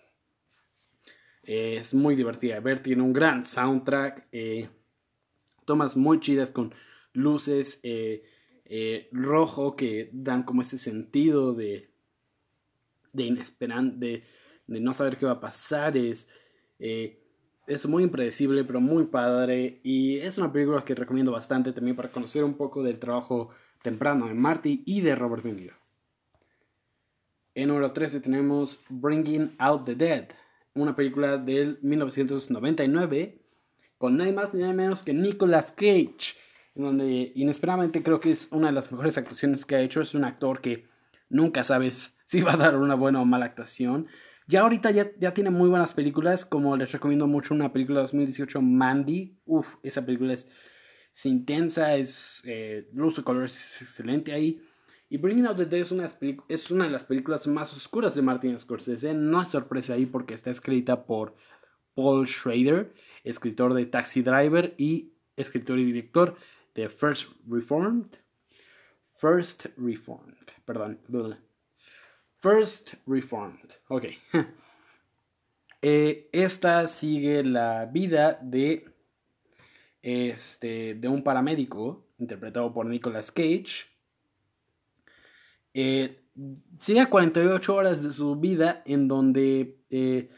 es 1.48 1.94
muy 1.94 2.16
divertida 2.16 2.60
ver, 2.60 2.80
tiene 2.80 3.02
un 3.02 3.14
gran 3.14 3.46
soundtrack, 3.46 4.28
eh, 4.32 4.70
tomas 5.66 5.96
muy 5.96 6.20
chidas 6.20 6.52
con 6.52 6.74
luces, 7.14 7.80
eh, 7.84 8.24
eh, 8.66 9.10
rojo 9.12 9.76
que 9.76 10.10
dan 10.12 10.44
como 10.44 10.62
ese 10.62 10.78
sentido 10.78 11.54
de, 11.54 11.90
de 13.14 13.24
inesperan 13.24 14.00
de, 14.00 14.24
de, 14.68 14.80
no 14.80 14.94
saber 14.94 15.18
qué 15.18 15.26
va 15.26 15.34
a 15.34 15.40
pasar. 15.40 15.98
Es, 15.98 16.28
eh, 16.80 17.24
es 17.66 17.86
muy 17.86 18.04
impredecible, 18.04 18.64
pero 18.64 18.80
muy 18.80 19.06
padre. 19.06 19.80
Y 19.84 20.18
es 20.18 20.38
una 20.38 20.52
película 20.52 20.84
que 20.84 20.96
recomiendo 20.96 21.32
bastante 21.32 21.72
también 21.74 21.96
para 21.96 22.12
conocer 22.12 22.44
un 22.44 22.56
poco 22.56 22.84
del 22.84 23.00
trabajo 23.00 23.50
temprano 23.82 24.28
de 24.28 24.34
Marty 24.34 24.84
y 24.86 25.02
de 25.02 25.16
Robert 25.16 25.44
De 25.44 25.54
Niro. 25.54 25.76
En 27.56 27.70
número 27.70 27.92
13 27.92 28.20
tenemos 28.20 28.80
Bringing 28.90 29.56
Out 29.58 29.86
the 29.86 29.96
Dead, 29.96 30.28
una 30.82 30.96
película 30.96 31.38
del 31.38 31.80
1999 31.82 33.42
con 33.98 34.18
nadie 34.18 34.34
más 34.34 34.54
ni 34.54 34.62
nada 34.62 34.74
menos 34.74 35.04
que 35.04 35.14
Nicolas 35.14 35.72
Cage, 35.72 36.36
en 36.76 36.84
donde 36.84 37.32
inesperadamente 37.36 38.04
creo 38.04 38.20
que 38.20 38.32
es 38.32 38.48
una 38.52 38.68
de 38.68 38.74
las 38.74 38.92
mejores 38.92 39.18
actuaciones 39.18 39.66
que 39.66 39.76
ha 39.76 39.82
hecho. 39.82 40.02
Es 40.02 40.14
un 40.14 40.24
actor 40.24 40.62
que 40.62 40.86
nunca 41.30 41.64
sabes 41.64 42.14
si 42.26 42.42
va 42.42 42.54
a 42.54 42.58
dar 42.58 42.78
una 42.78 42.96
buena 42.96 43.22
o 43.22 43.26
mala 43.26 43.46
actuación. 43.46 44.08
Ya 44.48 44.62
ahorita 44.62 44.92
ya, 44.92 45.12
ya 45.20 45.34
tiene 45.34 45.50
muy 45.50 45.68
buenas 45.68 45.94
películas, 45.94 46.46
como 46.46 46.78
les 46.78 46.92
recomiendo 46.92 47.28
mucho 47.28 47.54
una 47.54 47.74
película 47.74 48.00
de 48.00 48.04
2018, 48.04 48.62
Mandy. 48.62 49.38
Uf, 49.46 49.68
esa 49.84 50.06
película 50.06 50.34
es, 50.34 50.48
intensa, 51.26 51.96
es, 51.96 52.42
eh, 52.46 52.90
uso 52.96 53.22
de 53.22 53.26
color 53.26 53.46
es 53.46 53.82
excelente 53.82 54.32
ahí. 54.32 54.62
Y 55.10 55.18
Bringing 55.18 55.46
Out 55.46 55.58
the 55.58 55.66
Dead 55.66 55.82
es 55.82 55.92
una, 56.72 56.84
de 56.84 56.90
las 56.90 57.06
películas 57.06 57.48
más 57.48 57.74
oscuras 57.74 58.14
de 58.14 58.22
Martin 58.22 58.60
Scorsese. 58.60 59.14
No 59.14 59.42
es 59.42 59.48
sorpresa 59.48 59.94
ahí 59.94 60.06
porque 60.06 60.34
está 60.34 60.52
escrita 60.52 61.06
por 61.06 61.36
Paul 61.96 62.28
Schrader, 62.28 62.94
escritor 63.24 63.74
de 63.74 63.86
Taxi 63.86 64.22
Driver 64.22 64.76
y 64.78 65.14
escritor 65.38 65.80
y 65.80 65.86
director 65.86 66.36
de 66.76 66.90
First 66.90 67.32
Reformed. 67.48 68.08
First 69.16 69.68
Reformed, 69.78 70.48
perdón. 70.66 71.00
First 72.36 72.94
Reformed. 73.06 73.72
Ok. 73.88 74.06
Eh, 75.80 76.28
esta 76.32 76.88
sigue 76.88 77.44
la 77.44 77.86
vida 77.86 78.40
de, 78.42 78.92
este, 80.02 80.96
de 80.96 81.08
un 81.08 81.24
paramédico 81.24 82.08
interpretado 82.18 82.74
por 82.74 82.88
Nicolas 82.88 83.32
Cage. 83.32 83.86
Eh, 85.80 86.24
sigue 86.80 87.08
48 87.08 87.76
horas 87.76 88.04
de 88.04 88.12
su 88.12 88.36
vida 88.36 88.82
en 88.86 89.08
donde, 89.08 89.78
eh, 89.92 90.30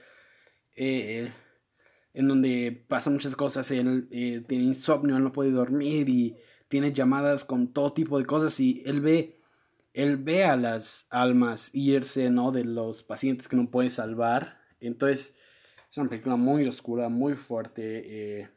en 2.13 2.27
donde 2.27 2.85
pasan 2.89 3.13
muchas 3.13 3.37
cosas. 3.37 3.71
Él 3.71 4.07
tiene 4.47 4.65
insomnio, 4.65 5.17
no 5.19 5.31
puede 5.31 5.51
dormir 5.51 6.09
y 6.09 6.35
tiene 6.67 6.91
llamadas 6.91 7.45
con 7.45 7.71
todo 7.71 7.93
tipo 7.93 8.19
de 8.19 8.25
cosas 8.25 8.59
y 8.59 8.83
él 8.85 8.99
ve 8.99 9.39
él 9.93 10.17
ve 10.17 10.45
a 10.45 10.55
las 10.55 11.05
almas 11.09 11.69
irse, 11.73 12.29
¿no? 12.29 12.51
De 12.51 12.63
los 12.63 13.03
pacientes 13.03 13.47
que 13.47 13.55
no 13.55 13.69
puede 13.69 13.89
salvar. 13.89 14.59
Entonces, 14.79 15.35
es 15.89 15.97
una 15.97 16.09
película 16.09 16.35
muy 16.35 16.67
oscura, 16.67 17.09
muy 17.09 17.33
fuerte, 17.35 18.41
eh, 18.41 18.49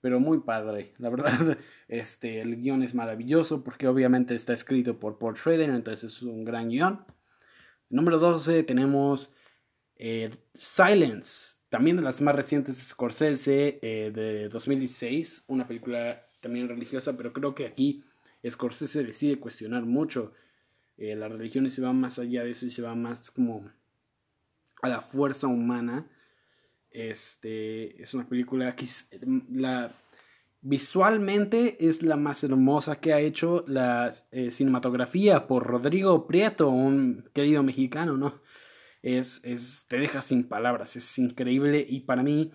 pero 0.00 0.20
muy 0.20 0.40
padre. 0.40 0.94
La 0.98 1.10
verdad, 1.10 1.58
este, 1.88 2.40
el 2.40 2.56
guion 2.56 2.82
es 2.82 2.94
maravilloso 2.94 3.62
porque 3.62 3.88
obviamente 3.88 4.34
está 4.34 4.52
escrito 4.52 4.98
por 4.98 5.18
Paul 5.18 5.36
Schrader, 5.36 5.70
entonces 5.70 6.12
es 6.12 6.22
un 6.22 6.44
gran 6.44 6.68
guion. 6.68 7.04
Número 7.88 8.18
12 8.18 8.62
tenemos 8.62 9.32
eh, 9.96 10.30
Silence, 10.54 11.56
también 11.68 11.96
de 11.96 12.02
las 12.02 12.20
más 12.20 12.34
recientes 12.34 12.76
Scorsese, 12.78 13.78
eh, 13.82 14.10
de 14.14 14.48
2016, 14.48 15.44
una 15.48 15.66
película 15.66 16.26
también 16.40 16.68
religiosa, 16.68 17.16
pero 17.16 17.32
creo 17.32 17.54
que 17.54 17.66
aquí 17.66 18.04
Scorsese 18.48 19.04
decide 19.04 19.38
cuestionar 19.38 19.84
mucho 19.84 20.32
eh, 20.96 21.16
las 21.16 21.30
religiones, 21.30 21.74
se 21.74 21.82
va 21.82 21.92
más 21.92 22.18
allá 22.18 22.44
de 22.44 22.50
eso 22.50 22.66
y 22.66 22.70
se 22.70 22.82
va 22.82 22.94
más 22.94 23.30
como 23.30 23.70
a 24.82 24.88
la 24.88 25.00
fuerza 25.00 25.46
humana. 25.46 26.06
Este 26.90 28.02
es 28.02 28.14
una 28.14 28.28
película 28.28 28.74
que 28.74 28.86
visualmente 30.62 31.88
es 31.88 32.02
la 32.02 32.16
más 32.16 32.44
hermosa 32.44 33.00
que 33.00 33.12
ha 33.12 33.20
hecho 33.20 33.64
la 33.66 34.12
eh, 34.32 34.50
cinematografía 34.50 35.46
por 35.46 35.66
Rodrigo 35.66 36.26
Prieto, 36.26 36.68
un 36.68 37.30
querido 37.32 37.62
mexicano, 37.62 38.16
¿no? 38.16 38.42
Es, 39.02 39.40
es, 39.44 39.86
te 39.88 39.98
deja 39.98 40.20
sin 40.20 40.44
palabras, 40.44 40.96
es 40.96 41.18
increíble 41.18 41.84
y 41.88 42.00
para 42.00 42.22
mí 42.22 42.50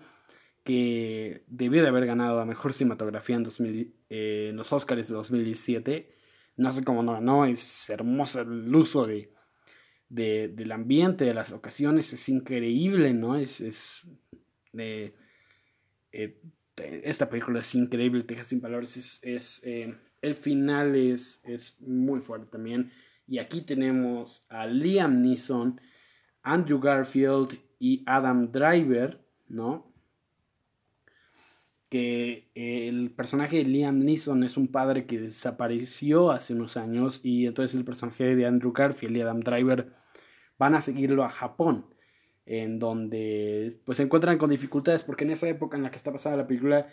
que 0.66 1.44
debió 1.46 1.82
de 1.82 1.88
haber 1.88 2.06
ganado 2.06 2.38
la 2.38 2.44
mejor 2.44 2.72
cinematografía 2.72 3.36
en, 3.36 3.94
eh, 4.10 4.50
los 4.52 4.72
Oscars 4.72 5.08
de 5.08 5.14
2017. 5.14 6.12
No 6.56 6.72
sé 6.72 6.82
cómo 6.82 7.02
no 7.02 7.12
ganó, 7.12 7.46
es 7.46 7.88
hermoso 7.88 8.40
el 8.40 8.74
uso 8.74 9.06
de, 9.06 9.30
del 10.08 10.72
ambiente, 10.72 11.24
de 11.24 11.34
las 11.34 11.50
locaciones, 11.50 12.12
es 12.12 12.28
increíble, 12.28 13.12
¿no? 13.14 13.36
Es 13.36 14.02
eh, 14.80 16.40
esta 16.76 17.28
película 17.28 17.60
es 17.60 17.74
increíble, 17.74 18.24
te 18.24 18.34
deja 18.34 18.44
sin 18.44 18.60
palabras, 18.60 19.20
es 19.22 19.60
eh, 19.64 19.94
el 20.22 20.34
final 20.34 20.96
es, 20.96 21.40
es 21.44 21.76
muy 21.80 22.20
fuerte 22.20 22.48
también. 22.50 22.92
Y 23.28 23.38
aquí 23.38 23.62
tenemos 23.62 24.46
a 24.48 24.66
Liam 24.66 25.22
Neeson, 25.22 25.80
Andrew 26.42 26.80
Garfield 26.80 27.58
y 27.78 28.02
Adam 28.06 28.52
Driver, 28.52 29.20
¿no? 29.48 29.92
que 31.88 32.50
el 32.54 33.12
personaje 33.12 33.58
de 33.58 33.64
Liam 33.64 34.00
Neeson 34.00 34.42
es 34.42 34.56
un 34.56 34.68
padre 34.68 35.06
que 35.06 35.20
desapareció 35.20 36.30
hace 36.32 36.52
unos 36.52 36.76
años 36.76 37.20
y 37.22 37.46
entonces 37.46 37.76
el 37.76 37.84
personaje 37.84 38.34
de 38.34 38.46
Andrew 38.46 38.72
Garfield 38.72 39.16
y 39.16 39.20
Adam 39.20 39.40
Driver 39.40 39.92
van 40.58 40.74
a 40.74 40.82
seguirlo 40.82 41.24
a 41.24 41.30
Japón 41.30 41.86
en 42.46 42.78
donde 42.78 43.78
pues 43.84 43.98
se 43.98 44.04
encuentran 44.04 44.38
con 44.38 44.50
dificultades 44.50 45.02
porque 45.02 45.24
en 45.24 45.30
esa 45.30 45.48
época 45.48 45.76
en 45.76 45.82
la 45.82 45.90
que 45.90 45.96
está 45.96 46.12
pasada 46.12 46.36
la 46.36 46.46
película 46.46 46.88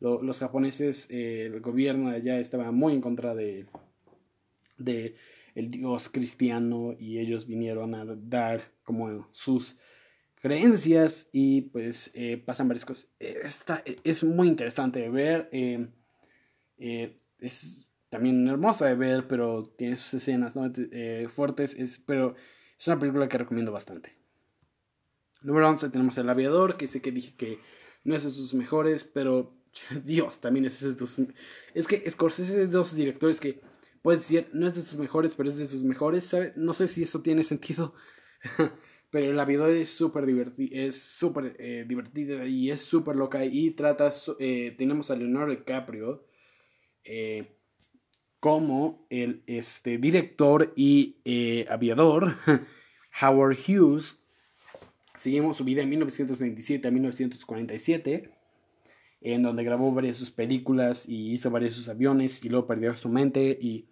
los 0.00 0.38
japoneses 0.38 1.06
eh, 1.10 1.46
el 1.46 1.60
gobierno 1.60 2.10
de 2.10 2.16
allá 2.16 2.38
estaba 2.38 2.72
muy 2.72 2.94
en 2.94 3.00
contra 3.00 3.34
de 3.34 3.66
de 4.78 5.14
el 5.54 5.70
dios 5.70 6.08
cristiano 6.08 6.94
y 6.98 7.18
ellos 7.18 7.46
vinieron 7.46 7.94
a 7.94 8.04
dar 8.04 8.72
como 8.82 9.28
sus 9.32 9.78
creencias 10.40 11.28
y 11.32 11.62
pues 11.62 12.10
eh, 12.12 12.36
pasan 12.44 12.68
varias 12.68 12.84
cosas. 12.84 13.08
Esta 13.18 13.82
es 14.04 14.22
muy 14.24 14.48
interesante 14.48 15.00
de 15.00 15.08
ver, 15.08 15.48
eh, 15.52 15.88
eh, 16.76 17.18
es 17.38 17.88
también 18.10 18.46
hermosa 18.46 18.86
de 18.86 18.94
ver, 18.94 19.26
pero 19.26 19.64
tiene 19.76 19.96
sus 19.96 20.14
escenas 20.14 20.54
¿no? 20.54 20.70
fuertes, 21.30 21.74
es, 21.74 21.98
pero 21.98 22.34
es 22.78 22.86
una 22.86 22.98
película 22.98 23.28
que 23.28 23.38
recomiendo 23.38 23.72
bastante. 23.72 24.12
Número 25.44 25.68
11 25.68 25.90
tenemos 25.90 26.16
El 26.18 26.28
Aviador, 26.28 26.76
que 26.76 26.88
sé 26.88 27.02
que 27.02 27.12
dije 27.12 27.34
que 27.36 27.60
no 28.02 28.16
es 28.16 28.24
de 28.24 28.30
sus 28.30 28.54
mejores, 28.54 29.04
pero 29.04 29.54
Dios, 30.04 30.40
también 30.40 30.64
es 30.64 30.80
de 30.80 30.98
sus... 30.98 31.16
Es 31.74 31.86
que 31.86 32.10
Scorsese 32.10 32.50
es 32.50 32.56
de 32.56 32.66
dos 32.66 32.96
directores 32.96 33.40
que 33.40 33.60
puedes 34.02 34.22
decir, 34.22 34.48
no 34.52 34.66
es 34.66 34.74
de 34.74 34.82
sus 34.82 34.98
mejores, 34.98 35.34
pero 35.34 35.50
es 35.50 35.58
de 35.58 35.68
sus 35.68 35.82
mejores, 35.82 36.24
¿sabes? 36.24 36.56
No 36.56 36.72
sé 36.72 36.88
si 36.88 37.02
eso 37.02 37.22
tiene 37.22 37.44
sentido. 37.44 37.94
Pero 39.10 39.30
el 39.30 39.38
aviador 39.38 39.70
es 39.70 39.90
súper 39.90 40.26
divertido, 40.26 40.70
eh, 40.74 41.84
divertida 41.86 42.46
y 42.46 42.72
es 42.72 42.80
súper 42.80 43.14
loca. 43.14 43.44
Y 43.44 43.70
trata, 43.70 44.12
eh, 44.40 44.74
tenemos 44.76 45.08
a 45.08 45.14
Leonardo 45.14 45.52
DiCaprio 45.52 46.26
eh, 47.04 47.56
como 48.40 49.06
el 49.10 49.44
este, 49.46 49.98
director 49.98 50.72
y 50.74 51.18
aviador, 51.70 52.34
Howard 53.22 53.56
Hughes. 53.56 54.18
Seguimos 55.16 55.56
su 55.56 55.64
vida 55.64 55.82
en 55.82 55.88
1927 55.88 56.88
a 56.88 56.90
1947, 56.90 58.30
en 59.20 59.42
donde 59.42 59.64
grabó 59.64 59.92
varias 59.92 60.16
de 60.16 60.20
sus 60.20 60.30
películas 60.30 61.08
y 61.08 61.32
hizo 61.32 61.50
varios 61.50 61.72
de 61.72 61.76
sus 61.76 61.88
aviones 61.88 62.44
y 62.44 62.48
luego 62.48 62.66
perdió 62.66 62.94
su 62.94 63.08
mente. 63.08 63.56
Y 63.60 63.88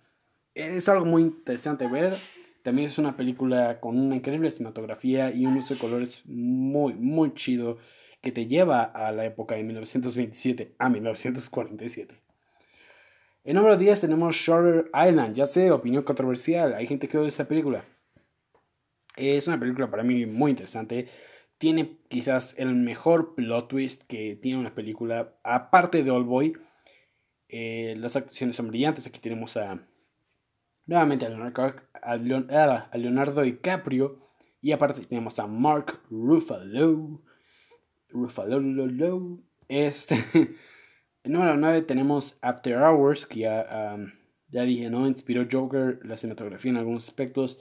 es 0.55 0.89
algo 0.89 1.05
muy 1.05 1.23
interesante 1.23 1.87
ver. 1.87 2.15
También 2.63 2.89
es 2.89 2.99
una 2.99 3.17
película 3.17 3.81
con 3.81 3.99
una 3.99 4.17
increíble 4.17 4.51
cinematografía 4.51 5.33
y 5.33 5.47
un 5.47 5.57
uso 5.57 5.75
de 5.75 5.81
colores 5.81 6.23
muy, 6.27 6.95
muy 6.95 7.35
chido 7.35 7.79
que 8.21 8.33
te 8.33 8.47
lleva 8.47 8.83
a 8.83 9.11
la 9.13 9.25
época 9.25 9.57
de 9.57 9.65
1927 9.65 10.75
a 10.79 10.89
1947. 10.89 12.21
En 13.45 13.57
número 13.57 13.77
10 13.77 14.01
tenemos 14.01 14.37
Shutter 14.37 14.91
Island. 14.95 15.35
Ya 15.35 15.47
sé, 15.47 15.71
opinión 15.71 16.05
controversial. 16.05 16.75
Hay 16.75 16.87
gente 16.87 17.09
que 17.09 17.19
odia 17.19 17.29
esta 17.29 17.49
película. 17.49 17.85
Es 19.17 19.47
una 19.47 19.59
película 19.61 19.91
para 19.91 20.03
mí 20.03 20.27
muy 20.27 20.51
interesante. 20.51 21.09
Tiene 21.59 21.99
quizás 22.09 22.55
el 22.59 22.75
mejor 22.75 23.35
plot 23.35 23.69
twist 23.69 24.03
que 24.09 24.37
tiene 24.41 24.59
una 24.59 24.75
película. 24.75 25.37
Aparte 25.45 26.03
de 26.03 26.11
All 26.11 26.25
Boy. 26.25 26.55
Eh, 27.49 27.95
las 27.99 28.17
actuaciones 28.17 28.57
son 28.57 28.69
brillantes. 28.69 29.07
Aquí 29.07 29.21
tenemos 29.21 29.57
a 29.57 29.87
nuevamente 30.87 31.27
a 31.27 32.17
Leonardo, 32.17 32.89
a 32.91 32.99
Leonardo 32.99 33.43
DiCaprio 33.43 34.19
y 34.61 34.73
aparte 34.73 35.05
tenemos 35.05 35.39
a 35.39 35.47
Mark 35.47 36.01
Ruffalo. 36.11 37.23
Ruffalo, 38.09 39.39
este. 39.69 40.25
En 41.25 41.35
número 41.35 41.57
9 41.57 41.83
tenemos 41.83 42.37
After 42.43 42.77
Hours, 42.79 43.27
que 43.27 43.41
ya 43.41 43.97
ya 44.53 44.63
dije, 44.63 44.91
¿no? 44.91 45.09
Inspiró 45.09 45.47
Joker, 45.51 45.99
la 46.05 46.17
cinematografía 46.17 46.71
en 46.71 46.77
algunos 46.77 47.09
aspectos. 47.09 47.59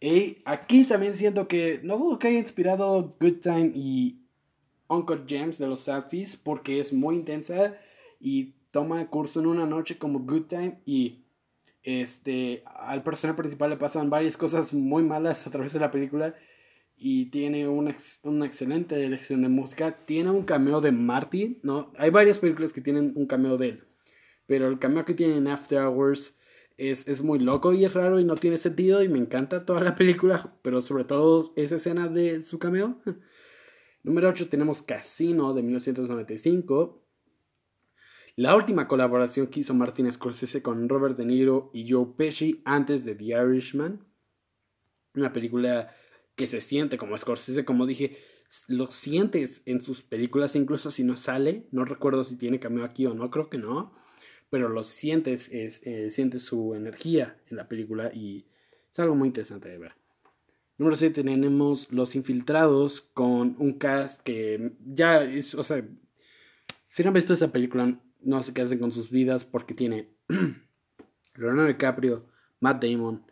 Y 0.00 0.38
aquí 0.44 0.84
también 0.84 1.14
siento 1.14 1.48
que 1.48 1.80
no 1.82 1.98
dudo 1.98 2.18
que 2.18 2.28
haya 2.28 2.38
inspirado 2.38 3.16
Good 3.20 3.40
Time 3.40 3.72
y 3.74 4.20
Uncle 4.88 5.24
James 5.28 5.58
de 5.58 5.66
los 5.66 5.80
Selfies 5.80 6.36
porque 6.36 6.78
es 6.78 6.92
muy 6.92 7.16
intensa 7.16 7.76
y 8.20 8.54
toma 8.70 9.08
curso 9.08 9.40
en 9.40 9.46
una 9.46 9.66
noche 9.66 9.98
como 9.98 10.20
Good 10.20 10.46
Time 10.46 10.78
y 10.86 11.24
este 11.82 12.62
al 12.64 13.02
personaje 13.02 13.38
principal 13.38 13.70
le 13.70 13.76
pasan 13.76 14.10
varias 14.10 14.36
cosas 14.36 14.72
muy 14.72 15.02
malas 15.02 15.46
a 15.46 15.50
través 15.50 15.72
de 15.72 15.80
la 15.80 15.90
película 15.90 16.34
y 16.96 17.26
tiene 17.26 17.68
una, 17.68 17.96
una 18.22 18.46
excelente 18.46 19.04
elección 19.04 19.42
de 19.42 19.48
música. 19.48 20.04
Tiene 20.04 20.30
un 20.30 20.42
cameo 20.42 20.80
de 20.80 20.90
Marty, 20.90 21.60
¿no? 21.62 21.92
Hay 21.96 22.10
varias 22.10 22.38
películas 22.38 22.72
que 22.72 22.80
tienen 22.80 23.12
un 23.14 23.26
cameo 23.26 23.56
de 23.56 23.68
él, 23.68 23.84
pero 24.46 24.68
el 24.68 24.78
cameo 24.78 25.04
que 25.04 25.14
tiene 25.14 25.36
en 25.36 25.46
After 25.46 25.80
Hours 25.80 26.34
es, 26.78 27.06
es, 27.06 27.22
muy 27.22 27.38
loco 27.40 27.72
y 27.72 27.84
es 27.84 27.92
raro 27.92 28.18
y 28.18 28.24
no 28.24 28.36
tiene 28.36 28.56
sentido 28.56 29.02
y 29.02 29.08
me 29.08 29.18
encanta 29.18 29.66
toda 29.66 29.80
la 29.80 29.94
película, 29.96 30.56
pero 30.62 30.80
sobre 30.80 31.04
todo 31.04 31.52
esa 31.56 31.76
escena 31.76 32.08
de 32.08 32.40
su 32.40 32.58
cameo. 32.58 33.02
Número 34.04 34.28
8 34.28 34.48
tenemos 34.48 34.80
Casino 34.80 35.52
de 35.52 35.62
1995. 35.62 37.04
La 38.36 38.54
última 38.54 38.86
colaboración 38.86 39.48
que 39.48 39.60
hizo 39.60 39.74
Martin 39.74 40.10
Scorsese 40.12 40.62
con 40.62 40.88
Robert 40.88 41.16
De 41.16 41.26
Niro 41.26 41.70
y 41.74 41.90
Joe 41.90 42.06
Pesci 42.16 42.62
antes 42.64 43.04
de 43.04 43.16
The 43.16 43.24
Irishman. 43.24 44.06
Una 45.14 45.32
película 45.32 45.92
que 46.36 46.46
se 46.46 46.60
siente 46.60 46.96
como 46.96 47.18
Scorsese, 47.18 47.64
como 47.64 47.84
dije, 47.84 48.16
lo 48.68 48.86
sientes 48.86 49.62
en 49.66 49.84
sus 49.84 50.02
películas, 50.02 50.54
incluso 50.54 50.92
si 50.92 51.02
no 51.02 51.16
sale. 51.16 51.66
No 51.72 51.84
recuerdo 51.84 52.22
si 52.22 52.38
tiene 52.38 52.60
cameo 52.60 52.84
aquí 52.84 53.06
o 53.06 53.14
no, 53.14 53.28
creo 53.30 53.50
que 53.50 53.58
no. 53.58 53.92
Pero 54.50 54.68
lo 54.68 54.82
sientes, 54.82 55.48
es, 55.50 55.86
eh, 55.86 56.10
sientes 56.10 56.42
su 56.42 56.74
energía 56.74 57.36
en 57.48 57.56
la 57.56 57.68
película 57.68 58.10
y 58.14 58.46
es 58.90 58.98
algo 58.98 59.14
muy 59.14 59.28
interesante 59.28 59.68
de 59.68 59.78
ver. 59.78 59.92
Número 60.78 60.96
7 60.96 61.24
tenemos 61.24 61.90
Los 61.90 62.14
Infiltrados 62.14 63.00
con 63.00 63.56
un 63.58 63.74
cast 63.78 64.22
que 64.22 64.76
ya 64.86 65.24
es, 65.24 65.54
o 65.54 65.64
sea, 65.64 65.84
si 66.88 67.02
no 67.02 67.08
han 67.08 67.14
visto 67.14 67.34
esa 67.34 67.50
película, 67.50 68.00
no 68.20 68.42
sé 68.42 68.54
qué 68.54 68.62
hacen 68.62 68.78
con 68.78 68.92
sus 68.92 69.10
vidas 69.10 69.44
porque 69.44 69.74
tiene 69.74 70.08
Leonardo 71.34 71.66
DiCaprio, 71.66 72.26
Matt 72.60 72.82
Damon, 72.82 73.24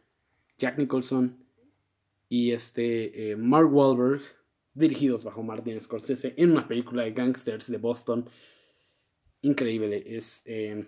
Jack 0.59 0.79
Nicholson 0.79 1.45
y 2.29 2.51
este 2.51 3.31
eh, 3.31 3.37
Mark 3.37 3.73
Wahlberg, 3.73 4.23
dirigidos 4.75 5.25
bajo 5.25 5.43
Martin 5.43 5.81
Scorsese 5.81 6.35
en 6.37 6.51
una 6.51 6.67
película 6.67 7.05
de 7.05 7.13
gangsters 7.13 7.71
de 7.71 7.79
Boston. 7.79 8.29
Increíble, 9.43 10.03
es, 10.17 10.43
eh, 10.47 10.85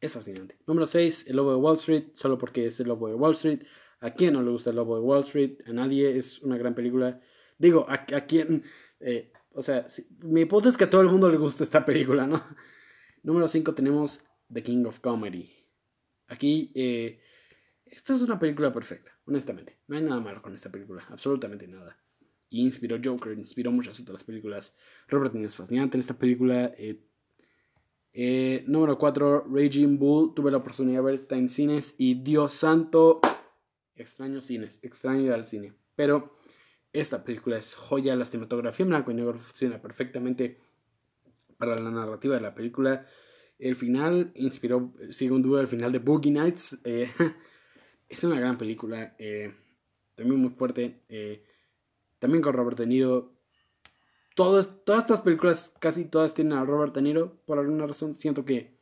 es 0.00 0.12
fascinante. 0.12 0.56
Número 0.66 0.86
6, 0.86 1.26
El 1.28 1.36
Lobo 1.36 1.50
de 1.50 1.56
Wall 1.56 1.76
Street, 1.76 2.04
solo 2.14 2.38
porque 2.38 2.66
es 2.66 2.78
El 2.80 2.88
Lobo 2.88 3.08
de 3.08 3.14
Wall 3.14 3.32
Street. 3.32 3.62
¿A 4.00 4.12
quién 4.12 4.34
no 4.34 4.42
le 4.42 4.50
gusta 4.50 4.70
el 4.70 4.76
Lobo 4.76 4.96
de 4.96 5.02
Wall 5.02 5.24
Street? 5.24 5.58
A 5.66 5.72
nadie, 5.72 6.16
es 6.16 6.40
una 6.42 6.56
gran 6.56 6.74
película. 6.74 7.20
Digo, 7.58 7.86
¿a, 7.88 8.04
quién? 8.26 8.62
Eh, 9.00 9.32
o 9.52 9.62
sea, 9.62 9.88
mi 10.20 10.42
hipótesis 10.42 10.74
es 10.74 10.78
que 10.78 10.84
a 10.84 10.90
todo 10.90 11.00
el 11.00 11.08
mundo 11.08 11.28
le 11.28 11.36
gusta 11.36 11.64
esta 11.64 11.84
película, 11.84 12.26
¿no? 12.26 12.42
Número 13.24 13.48
5 13.48 13.74
tenemos 13.74 14.20
The 14.52 14.62
King 14.62 14.84
of 14.84 15.00
Comedy. 15.00 15.50
Aquí, 16.28 16.70
eh, 16.74 17.20
esta 17.84 18.14
es 18.14 18.22
una 18.22 18.38
película 18.38 18.72
perfecta, 18.72 19.10
honestamente. 19.24 19.80
No 19.88 19.96
hay 19.96 20.02
nada 20.02 20.20
malo 20.20 20.42
con 20.42 20.54
esta 20.54 20.70
película, 20.70 21.04
absolutamente 21.08 21.66
nada. 21.66 21.98
Y 22.50 22.62
inspiró 22.62 22.98
Joker, 23.02 23.36
inspiró 23.36 23.72
muchas 23.72 23.98
otras 24.00 24.22
películas. 24.24 24.74
Robert 25.08 25.34
Niro 25.34 25.48
es 25.48 25.56
fascinante 25.56 25.96
en 25.96 26.00
esta 26.00 26.16
película. 26.16 26.72
Eh, 26.78 27.02
eh, 28.20 28.64
número 28.66 28.98
4, 28.98 29.46
Raging 29.48 29.96
Bull. 29.96 30.34
Tuve 30.34 30.50
la 30.50 30.56
oportunidad 30.56 30.98
de 30.98 31.04
ver 31.04 31.14
esta 31.14 31.36
en 31.36 31.48
cines 31.48 31.94
y 31.98 32.14
Dios 32.14 32.52
santo, 32.52 33.20
extraño 33.94 34.42
cines, 34.42 34.80
extraño 34.82 35.20
ir 35.20 35.32
al 35.32 35.46
cine. 35.46 35.72
Pero 35.94 36.28
esta 36.92 37.22
película 37.22 37.58
es 37.58 37.76
joya, 37.76 38.16
la 38.16 38.26
cinematografía 38.26 38.82
en 38.82 38.90
blanco 38.90 39.12
y 39.12 39.14
negro 39.14 39.38
funciona 39.38 39.80
perfectamente 39.80 40.56
para 41.58 41.78
la 41.78 41.92
narrativa 41.92 42.34
de 42.34 42.40
la 42.40 42.56
película. 42.56 43.06
El 43.56 43.76
final 43.76 44.32
inspiró, 44.34 44.92
sin 45.10 45.40
duda, 45.40 45.60
el 45.60 45.68
final 45.68 45.92
de 45.92 46.00
Boogie 46.00 46.32
Nights. 46.32 46.76
Eh, 46.82 47.08
es 48.08 48.24
una 48.24 48.40
gran 48.40 48.58
película, 48.58 49.14
eh, 49.16 49.54
también 50.16 50.40
muy 50.40 50.50
fuerte. 50.50 51.04
Eh, 51.08 51.44
también 52.18 52.42
con 52.42 52.52
Robert 52.52 52.78
De 52.78 52.86
Niro. 52.88 53.37
Todas 54.44 55.02
estas 55.02 55.20
películas, 55.20 55.72
casi 55.80 56.04
todas 56.04 56.34
tienen 56.34 56.54
a 56.54 56.64
Robert 56.64 56.94
De 56.94 57.02
Niro. 57.02 57.36
Por 57.44 57.58
alguna 57.58 57.86
razón, 57.86 58.14
siento 58.14 58.44
que 58.44 58.78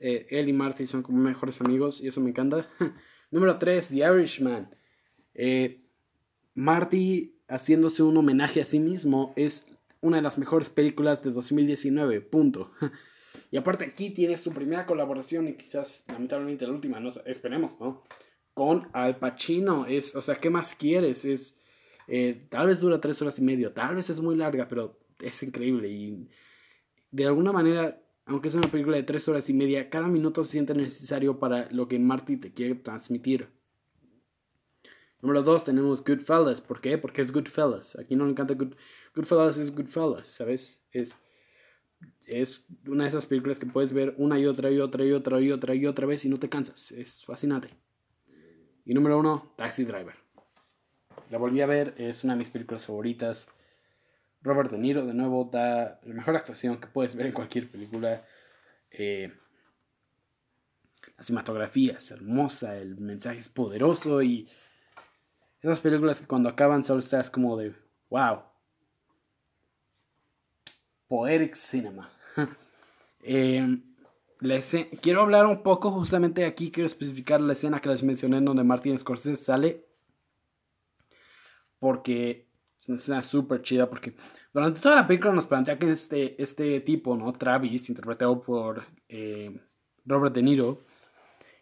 él 0.00 0.48
y 0.48 0.52
Marty 0.52 0.86
son 0.86 1.02
como 1.02 1.18
mejores 1.18 1.60
amigos 1.60 2.00
y 2.02 2.08
eso 2.08 2.20
me 2.20 2.30
encanta. 2.30 2.68
Número 3.30 3.58
3, 3.58 3.88
The 3.88 3.96
Irishman. 3.96 4.74
Eh, 5.34 5.84
Marty 6.54 7.38
haciéndose 7.48 8.02
un 8.02 8.16
homenaje 8.16 8.60
a 8.60 8.64
sí 8.64 8.80
mismo 8.80 9.32
es 9.36 9.66
una 10.00 10.16
de 10.16 10.22
las 10.22 10.38
mejores 10.38 10.68
películas 10.68 11.22
de 11.22 11.30
2019, 11.30 12.20
punto. 12.20 12.72
Y 13.50 13.58
aparte 13.58 13.84
aquí 13.84 14.10
tiene 14.10 14.36
su 14.36 14.50
primera 14.50 14.86
colaboración 14.86 15.46
y 15.46 15.54
quizás 15.54 16.04
lamentablemente 16.08 16.66
la 16.66 16.72
última, 16.72 16.98
no 16.98 17.10
esperemos, 17.26 17.78
¿no? 17.78 18.02
Con 18.54 18.88
Al 18.92 19.18
Pacino, 19.18 19.86
es, 19.86 20.16
o 20.16 20.20
sea, 20.20 20.36
¿qué 20.36 20.50
más 20.50 20.74
quieres? 20.74 21.24
Es, 21.24 21.55
eh, 22.08 22.46
tal 22.48 22.68
vez 22.68 22.80
dura 22.80 23.00
tres 23.00 23.20
horas 23.22 23.38
y 23.38 23.42
medio, 23.42 23.72
tal 23.72 23.96
vez 23.96 24.10
es 24.10 24.20
muy 24.20 24.36
larga, 24.36 24.68
pero 24.68 24.98
es 25.18 25.42
increíble 25.42 25.88
y 25.88 26.28
de 27.10 27.24
alguna 27.24 27.52
manera, 27.52 28.02
aunque 28.26 28.48
es 28.48 28.54
una 28.54 28.70
película 28.70 28.96
de 28.96 29.02
tres 29.02 29.26
horas 29.28 29.48
y 29.48 29.54
media, 29.54 29.88
cada 29.88 30.08
minuto 30.08 30.44
se 30.44 30.52
siente 30.52 30.74
necesario 30.74 31.38
para 31.38 31.70
lo 31.70 31.88
que 31.88 31.98
Marty 31.98 32.36
te 32.36 32.52
quiere 32.52 32.74
transmitir. 32.74 33.48
Número 35.22 35.42
2 35.42 35.64
tenemos 35.64 36.04
Goodfellas. 36.04 36.60
¿Por 36.60 36.80
qué? 36.80 36.98
Porque 36.98 37.22
es 37.22 37.32
Goodfellas. 37.32 37.98
Aquí 37.98 38.16
no 38.16 38.24
me 38.24 38.32
encanta 38.32 38.54
Good, 38.54 38.74
Goodfellas, 39.14 39.58
es 39.58 39.74
Goodfellas, 39.74 40.26
¿sabes? 40.26 40.82
Es, 40.92 41.16
es 42.26 42.62
una 42.86 43.04
de 43.04 43.08
esas 43.08 43.26
películas 43.26 43.58
que 43.58 43.66
puedes 43.66 43.92
ver 43.92 44.14
una 44.18 44.38
y 44.38 44.46
otra 44.46 44.70
y 44.70 44.78
otra 44.78 45.04
y 45.04 45.12
otra 45.12 45.40
y 45.40 45.50
otra 45.50 45.74
y 45.74 45.86
otra 45.86 46.06
vez 46.06 46.24
y 46.24 46.28
no 46.28 46.38
te 46.38 46.48
cansas. 46.48 46.92
Es 46.92 47.24
fascinante. 47.24 47.70
Y 48.84 48.94
número 48.94 49.18
1, 49.18 49.54
Taxi 49.56 49.84
Driver. 49.84 50.25
La 51.30 51.38
volví 51.38 51.60
a 51.60 51.66
ver, 51.66 51.94
es 51.98 52.22
una 52.24 52.34
de 52.34 52.38
mis 52.38 52.50
películas 52.50 52.86
favoritas. 52.86 53.48
Robert 54.42 54.70
De 54.70 54.78
Niro, 54.78 55.04
de 55.04 55.14
nuevo, 55.14 55.48
da 55.50 56.00
la 56.04 56.14
mejor 56.14 56.36
actuación 56.36 56.78
que 56.78 56.86
puedes 56.86 57.16
ver 57.16 57.26
en 57.26 57.32
cualquier 57.32 57.68
película. 57.68 58.24
Eh, 58.90 59.32
la 61.16 61.22
cinematografía 61.22 61.94
es 61.98 62.10
hermosa, 62.10 62.76
el 62.76 62.96
mensaje 62.98 63.40
es 63.40 63.48
poderoso 63.48 64.22
y 64.22 64.48
esas 65.60 65.80
películas 65.80 66.20
que 66.20 66.26
cuando 66.26 66.48
acaban 66.48 66.84
solo 66.84 67.00
estás 67.00 67.30
como 67.30 67.56
de, 67.56 67.74
wow. 68.10 68.42
Poetic 71.08 71.54
Cinema. 71.54 72.10
eh, 73.22 73.78
quiero 75.00 75.22
hablar 75.22 75.46
un 75.46 75.62
poco 75.62 75.90
justamente 75.90 76.44
aquí, 76.44 76.70
quiero 76.70 76.86
especificar 76.86 77.40
la 77.40 77.54
escena 77.54 77.80
que 77.80 77.88
les 77.88 78.02
mencioné 78.02 78.38
en 78.38 78.44
donde 78.44 78.62
Martin 78.62 78.98
Scorsese 78.98 79.42
sale. 79.42 79.86
Porque 81.78 82.48
es 82.80 82.88
una 82.88 82.98
escena 82.98 83.22
súper 83.22 83.62
chida, 83.62 83.88
porque 83.88 84.14
durante 84.52 84.80
toda 84.80 84.96
la 84.96 85.06
película 85.06 85.32
nos 85.32 85.46
plantea 85.46 85.78
que 85.78 85.90
este, 85.90 86.40
este 86.42 86.80
tipo, 86.80 87.16
¿no? 87.16 87.32
Travis, 87.32 87.88
interpretado 87.88 88.40
por 88.40 88.84
eh, 89.08 89.60
Robert 90.04 90.34
De 90.34 90.42
Niro, 90.42 90.84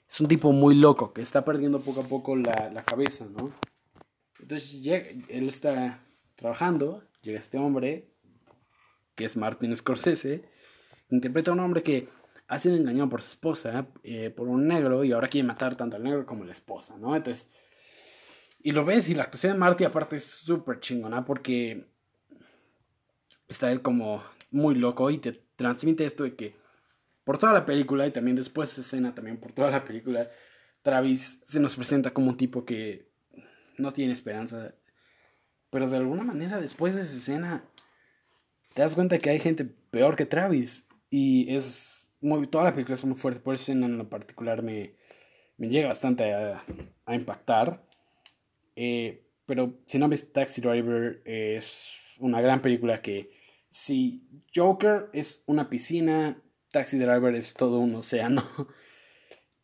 es 0.09 0.21
un 0.21 0.29
tipo 0.29 0.53
muy 0.53 0.75
loco, 0.75 1.13
que 1.13 1.23
está 1.23 1.45
perdiendo 1.45 1.81
poco 1.81 2.03
a 2.03 2.05
poco 2.05 2.37
la, 2.37 2.71
la 2.73 2.85
cabeza, 2.85 3.27
¿no? 3.27 3.53
Entonces 4.39 4.83
llega, 4.83 5.09
él 5.29 5.49
está 5.49 6.07
trabajando, 6.37 7.03
llega 7.23 7.41
este 7.41 7.59
hombre, 7.59 8.11
que 9.15 9.25
es 9.25 9.37
Martin 9.37 9.75
Scorsese, 9.75 10.45
interpreta 11.09 11.51
a 11.51 11.55
un 11.55 11.61
hombre 11.61 11.83
que 11.83 12.09
ha 12.49 12.59
sido 12.59 12.77
engañado 12.77 13.09
por 13.09 13.23
su 13.23 13.31
esposa, 13.31 13.89
eh, 14.03 14.31
por 14.31 14.49
un 14.49 14.69
negro, 14.69 15.05
y 15.05 15.13
ahora 15.13 15.29
quiere 15.29 15.47
matar 15.47 15.77
tanto 15.77 15.97
al 15.97 16.03
negro 16.03 16.27
como 16.27 16.45
a 16.45 16.47
la 16.47 16.53
esposa, 16.53 16.97
¿no? 16.99 17.17
Entonces, 17.17 17.51
y 18.65 18.73
lo 18.73 18.85
ves, 18.87 19.11
y 19.11 19.15
la 19.15 19.25
actuación 19.25 19.53
de 19.53 19.59
Marty 19.59 19.85
aparte 19.85 20.17
es 20.17 20.25
súper 20.25 20.81
chingona, 20.81 21.27
porque 21.27 21.87
está 23.47 23.71
él 23.71 23.83
como 23.83 24.25
muy 24.51 24.75
loco 24.75 25.11
y 25.11 25.19
te 25.19 25.33
transmite 25.55 26.07
esto 26.07 26.25
de 26.25 26.35
que 26.35 26.57
por 27.25 27.37
toda 27.37 27.53
la 27.53 27.67
película, 27.67 28.07
y 28.07 28.11
también 28.11 28.37
después 28.37 28.71
de 28.71 28.73
esa 28.73 28.81
escena, 28.81 29.15
también 29.15 29.37
por 29.37 29.53
toda 29.53 29.71
la 29.71 29.85
película, 29.85 30.31
Travis 30.81 31.41
se 31.45 31.61
nos 31.61 31.77
presenta 31.77 32.13
como 32.13 32.31
un 32.31 32.39
tipo 32.39 32.65
que 32.65 33.11
no 33.77 33.93
tiene 33.93 34.15
esperanza. 34.15 34.75
Pero 35.69 35.89
de 35.89 35.99
alguna 35.99 36.25
manera, 36.25 36.59
después 36.59 36.95
de 36.95 37.03
esa 37.03 37.17
escena, 37.17 37.65
te 38.73 38.81
das 38.81 38.95
cuenta 38.95 39.19
que 39.19 39.29
hay 39.29 39.41
gente 39.41 39.67
peor 39.67 40.17
que 40.17 40.25
Travis. 40.25 40.87
Y 41.11 41.55
es 41.55 42.07
muy. 42.21 42.47
Toda 42.47 42.65
la 42.65 42.73
película 42.73 42.95
es 42.95 43.05
muy 43.05 43.17
fuerte. 43.17 43.41
Por 43.41 43.55
escena 43.55 43.87
en 43.87 43.99
lo 43.99 44.09
particular 44.09 44.63
me, 44.63 44.95
me 45.57 45.69
llega 45.69 45.89
bastante 45.89 46.33
a 46.33 46.63
impactar. 47.15 47.83
Eh, 48.77 49.27
pero 49.47 49.79
si 49.87 49.99
no 49.99 50.09
ves 50.09 50.33
Taxi 50.33 50.61
Driver, 50.61 51.23
es 51.25 51.65
una 52.19 52.41
gran 52.41 52.61
película 52.61 53.01
que. 53.03 53.31
Si 53.71 54.23
Joker 54.55 55.11
es 55.13 55.43
una 55.47 55.69
piscina, 55.69 56.41
Taxi 56.71 56.97
Driver 56.97 57.35
es 57.35 57.55
todo 57.55 57.79
un 57.79 57.95
océano. 57.95 58.45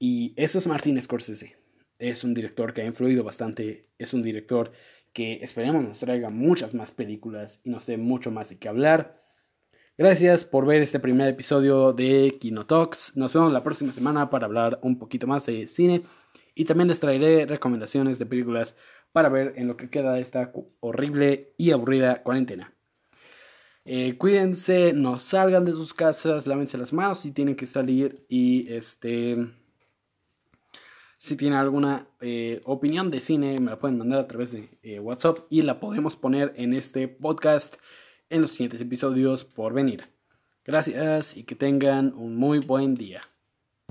Y 0.02 0.32
eso 0.36 0.56
es 0.56 0.66
Martin 0.66 0.98
Scorsese. 1.02 1.58
Es 1.98 2.24
un 2.24 2.32
director 2.32 2.72
que 2.72 2.80
ha 2.80 2.86
influido 2.86 3.22
bastante. 3.22 3.90
Es 3.98 4.14
un 4.14 4.22
director 4.22 4.72
que 5.12 5.40
esperemos 5.42 5.84
nos 5.84 6.00
traiga 6.00 6.30
muchas 6.30 6.74
más 6.74 6.92
películas 6.92 7.60
y 7.64 7.70
nos 7.70 7.86
dé 7.86 7.96
mucho 7.96 8.30
más 8.30 8.48
de 8.48 8.58
qué 8.58 8.68
hablar. 8.68 9.16
Gracias 9.98 10.44
por 10.44 10.64
ver 10.64 10.80
este 10.80 11.00
primer 11.00 11.28
episodio 11.28 11.92
de 11.92 12.38
Kino. 12.40 12.66
Nos 13.14 13.32
vemos 13.34 13.52
la 13.52 13.62
próxima 13.62 13.92
semana 13.92 14.30
para 14.30 14.46
hablar 14.46 14.78
un 14.82 14.98
poquito 14.98 15.26
más 15.26 15.44
de 15.44 15.68
cine 15.68 16.02
y 16.54 16.64
también 16.64 16.88
les 16.88 17.00
traeré 17.00 17.44
recomendaciones 17.44 18.18
de 18.18 18.26
películas 18.26 18.76
para 19.12 19.28
ver 19.28 19.54
en 19.56 19.68
lo 19.68 19.76
que 19.76 19.90
queda 19.90 20.18
esta 20.18 20.52
horrible 20.80 21.54
y 21.56 21.72
aburrida 21.72 22.22
cuarentena. 22.22 22.74
Eh, 23.84 24.16
cuídense, 24.18 24.92
no 24.92 25.18
salgan 25.18 25.64
de 25.64 25.72
sus 25.72 25.94
casas, 25.94 26.46
lávense 26.46 26.78
las 26.78 26.92
manos 26.92 27.20
si 27.20 27.32
tienen 27.32 27.56
que 27.56 27.66
salir 27.66 28.24
y 28.28 28.70
este 28.72 29.34
si 31.16 31.36
tienen 31.36 31.58
alguna 31.58 32.06
eh, 32.20 32.60
opinión 32.64 33.10
de 33.10 33.20
cine 33.20 33.58
me 33.58 33.70
la 33.70 33.78
pueden 33.78 33.98
mandar 33.98 34.20
a 34.20 34.26
través 34.26 34.52
de 34.52 34.78
eh, 34.82 35.00
WhatsApp 35.00 35.38
y 35.50 35.62
la 35.62 35.80
podemos 35.80 36.16
poner 36.16 36.52
en 36.56 36.72
este 36.72 37.08
podcast 37.08 37.74
en 38.28 38.42
los 38.42 38.52
siguientes 38.52 38.80
episodios 38.80 39.44
por 39.44 39.72
venir. 39.72 40.02
Gracias 40.64 41.36
y 41.36 41.44
que 41.44 41.56
tengan 41.56 42.14
un 42.14 42.36
muy 42.36 42.60
buen 42.60 42.94
día. 42.94 43.20